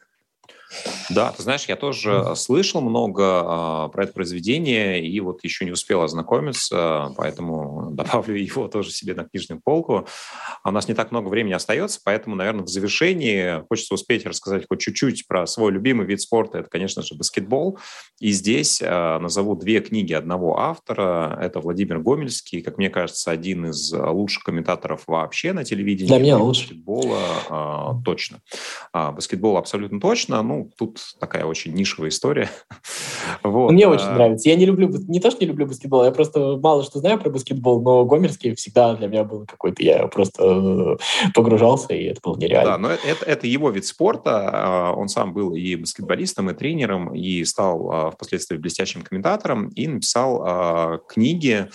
Да, 1.09 1.31
ты 1.31 1.43
знаешь, 1.43 1.65
я 1.65 1.75
тоже 1.75 2.35
слышал 2.35 2.81
много 2.81 3.23
э, 3.23 3.89
про 3.91 4.03
это 4.03 4.13
произведение 4.13 5.05
и 5.05 5.19
вот 5.19 5.43
еще 5.43 5.65
не 5.65 5.71
успел 5.71 6.01
ознакомиться, 6.01 7.13
поэтому 7.17 7.89
добавлю 7.91 8.35
его 8.35 8.67
тоже 8.67 8.91
себе 8.91 9.13
на 9.13 9.25
книжную 9.25 9.61
полку. 9.61 10.07
А 10.63 10.69
у 10.69 10.71
нас 10.71 10.87
не 10.87 10.93
так 10.93 11.11
много 11.11 11.27
времени 11.27 11.53
остается, 11.53 11.99
поэтому, 12.03 12.35
наверное, 12.35 12.63
в 12.63 12.69
завершении 12.69 13.63
хочется 13.67 13.93
успеть 13.93 14.25
рассказать 14.25 14.65
хоть 14.67 14.79
чуть-чуть 14.79 15.27
про 15.27 15.45
свой 15.47 15.71
любимый 15.71 16.05
вид 16.05 16.21
спорта. 16.21 16.59
Это, 16.59 16.69
конечно 16.69 17.01
же, 17.01 17.15
баскетбол. 17.15 17.77
И 18.19 18.31
здесь 18.31 18.81
э, 18.81 19.17
назову 19.19 19.55
две 19.55 19.81
книги 19.81 20.13
одного 20.13 20.59
автора. 20.59 21.37
Это 21.41 21.59
Владимир 21.59 21.99
Гомельский, 21.99 22.61
как 22.61 22.77
мне 22.77 22.89
кажется, 22.89 23.31
один 23.31 23.67
из 23.67 23.91
лучших 23.93 24.43
комментаторов 24.43 25.03
вообще 25.07 25.53
на 25.53 25.63
телевидении. 25.63 26.07
Для 26.07 26.19
меня 26.19 26.37
лучше. 26.37 26.73
Баскетбола 26.73 28.01
точно. 28.03 28.39
А, 28.93 29.11
баскетбол 29.11 29.57
абсолютно 29.57 29.99
точно. 29.99 30.41
Ну, 30.41 30.64
тут 30.77 30.99
такая 31.19 31.45
очень 31.45 31.73
нишевая 31.73 32.09
история. 32.09 32.49
вот. 33.43 33.71
Мне 33.71 33.87
очень 33.87 34.07
а, 34.07 34.13
нравится. 34.13 34.49
Я 34.49 34.55
не 34.55 34.65
люблю, 34.65 34.89
не 35.07 35.19
то, 35.19 35.31
что 35.31 35.41
не 35.41 35.47
люблю 35.47 35.65
баскетбол, 35.65 36.05
я 36.05 36.11
просто 36.11 36.57
мало 36.57 36.83
что 36.83 36.99
знаю 36.99 37.19
про 37.19 37.29
баскетбол, 37.29 37.81
но 37.81 38.05
Гомерский 38.05 38.55
всегда 38.55 38.95
для 38.95 39.07
меня 39.07 39.23
был 39.23 39.45
какой-то, 39.45 39.83
я 39.83 40.07
просто 40.07 40.43
э, 40.43 41.31
погружался, 41.33 41.93
и 41.93 42.05
это 42.05 42.19
было 42.23 42.37
нереально. 42.37 42.71
Да, 42.71 42.77
но 42.77 42.89
это, 42.91 43.25
это, 43.25 43.47
его 43.47 43.69
вид 43.69 43.85
спорта. 43.85 44.49
А, 44.51 44.93
он 44.93 45.07
сам 45.07 45.33
был 45.33 45.53
и 45.53 45.75
баскетболистом, 45.75 46.49
и 46.49 46.53
тренером, 46.53 47.13
и 47.13 47.43
стал 47.45 47.91
а, 47.91 48.11
впоследствии 48.11 48.57
блестящим 48.57 49.01
комментатором, 49.01 49.69
и 49.69 49.87
написал 49.87 50.99
книги, 51.07 51.69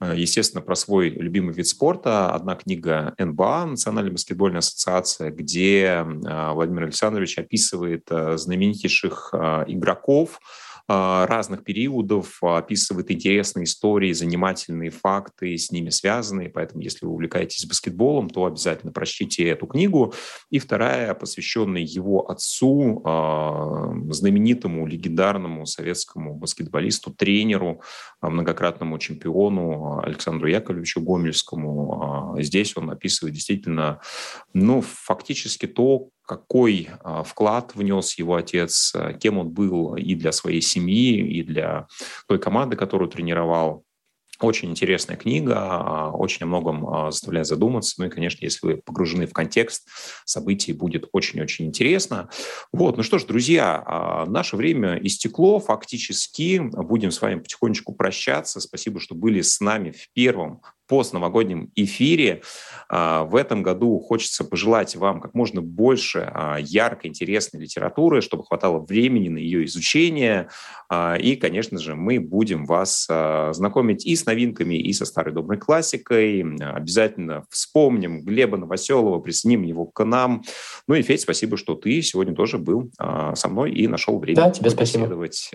естественно, 0.00 0.62
про 0.62 0.74
свой 0.74 1.10
любимый 1.10 1.54
вид 1.54 1.66
спорта. 1.66 2.32
Одна 2.32 2.54
книга 2.54 3.14
НБА, 3.18 3.66
Национальная 3.66 4.12
баскетбольная 4.12 4.58
ассоциация, 4.58 5.30
где 5.30 5.82
э, 5.84 6.52
Владимир 6.52 6.84
Александрович 6.84 7.38
описывает 7.38 8.06
э, 8.10 8.36
знаменитейших 8.36 9.34
игроков, 9.66 10.40
разных 10.88 11.64
периодов, 11.64 12.42
описывает 12.42 13.10
интересные 13.10 13.64
истории, 13.64 14.12
занимательные 14.12 14.90
факты 14.90 15.56
с 15.56 15.70
ними 15.70 15.90
связанные. 15.90 16.48
Поэтому, 16.48 16.82
если 16.82 17.06
вы 17.06 17.12
увлекаетесь 17.12 17.66
баскетболом, 17.66 18.30
то 18.30 18.44
обязательно 18.44 18.92
прочтите 18.92 19.48
эту 19.48 19.66
книгу. 19.66 20.14
И 20.50 20.58
вторая, 20.58 21.14
посвященная 21.14 21.82
его 21.82 22.30
отцу, 22.30 23.02
а, 23.04 23.92
знаменитому, 24.10 24.86
легендарному 24.86 25.66
советскому 25.66 26.34
баскетболисту, 26.34 27.12
тренеру, 27.12 27.82
а, 28.20 28.30
многократному 28.30 28.98
чемпиону 28.98 30.00
Александру 30.04 30.48
Яковлевичу 30.48 31.00
Гомельскому. 31.00 32.36
Здесь 32.38 32.76
он 32.76 32.90
описывает 32.90 33.34
действительно, 33.34 34.00
ну, 34.52 34.82
фактически 34.82 35.66
то, 35.66 36.10
какой 36.26 36.90
а, 37.02 37.22
вклад 37.22 37.74
внес 37.74 38.18
его 38.18 38.34
отец, 38.34 38.92
а, 38.94 39.12
кем 39.12 39.38
он 39.38 39.50
был 39.50 39.94
и 39.94 40.14
для 40.14 40.32
своей 40.32 40.60
семьи, 40.60 41.18
и 41.18 41.42
для 41.42 41.86
той 42.28 42.38
команды, 42.38 42.76
которую 42.76 43.08
тренировал. 43.08 43.84
Очень 44.40 44.70
интересная 44.70 45.16
книга, 45.16 45.54
а, 45.56 46.10
очень 46.10 46.44
о 46.44 46.46
многом 46.46 47.10
заставляет 47.10 47.46
задуматься. 47.46 47.94
Ну 47.98 48.06
и, 48.06 48.10
конечно, 48.10 48.44
если 48.44 48.66
вы 48.66 48.76
погружены 48.84 49.26
в 49.26 49.32
контекст 49.32 49.88
событий, 50.26 50.74
будет 50.74 51.08
очень-очень 51.12 51.66
интересно. 51.66 52.28
Вот, 52.72 52.98
ну 52.98 53.02
что 53.02 53.18
ж, 53.18 53.24
друзья, 53.24 54.26
наше 54.26 54.56
время 54.56 54.98
истекло 54.98 55.58
фактически. 55.58 56.58
Будем 56.58 57.12
с 57.12 57.22
вами 57.22 57.38
потихонечку 57.38 57.94
прощаться. 57.94 58.60
Спасибо, 58.60 59.00
что 59.00 59.14
были 59.14 59.40
с 59.40 59.60
нами 59.60 59.92
в 59.92 60.12
первом 60.12 60.60
постновогоднем 60.86 61.70
эфире. 61.74 62.42
А, 62.88 63.24
в 63.24 63.34
этом 63.34 63.62
году 63.62 63.98
хочется 63.98 64.44
пожелать 64.44 64.96
вам 64.96 65.20
как 65.20 65.34
можно 65.34 65.60
больше 65.60 66.30
а, 66.32 66.56
яркой, 66.58 67.10
интересной 67.10 67.60
литературы, 67.60 68.20
чтобы 68.20 68.44
хватало 68.44 68.78
времени 68.78 69.28
на 69.28 69.38
ее 69.38 69.64
изучение. 69.66 70.48
А, 70.88 71.16
и, 71.16 71.36
конечно 71.36 71.78
же, 71.78 71.94
мы 71.94 72.20
будем 72.20 72.64
вас 72.66 73.06
знакомить 73.06 74.06
и 74.06 74.14
с 74.14 74.26
новинками, 74.26 74.74
и 74.76 74.92
со 74.92 75.04
старой 75.04 75.32
доброй 75.32 75.58
классикой. 75.58 76.44
Обязательно 76.60 77.44
вспомним 77.50 78.22
Глеба 78.22 78.56
Новоселова, 78.56 79.20
присоединим 79.20 79.62
его 79.62 79.86
к 79.86 80.04
нам. 80.04 80.42
Ну 80.86 80.94
и, 80.94 81.02
Федь, 81.02 81.20
спасибо, 81.20 81.56
что 81.56 81.74
ты 81.74 82.02
сегодня 82.02 82.34
тоже 82.34 82.58
был 82.58 82.90
со 83.34 83.48
мной 83.48 83.72
и 83.72 83.86
нашел 83.88 84.18
время 84.18 84.36
да, 84.36 84.50
тебе 84.50 84.70
спасибо. 84.70 85.06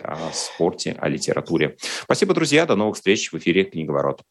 о 0.04 0.34
спорте, 0.34 0.96
о 1.00 1.10
литературе. 1.10 1.78
Спасибо, 2.04 2.34
друзья. 2.34 2.66
До 2.66 2.76
новых 2.76 2.96
встреч 2.96 3.32
в 3.32 3.38
эфире 3.38 3.64
«Книговорот». 3.64 4.22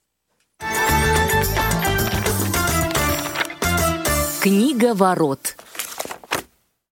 Книга 4.41 4.95
ворот. 4.95 5.55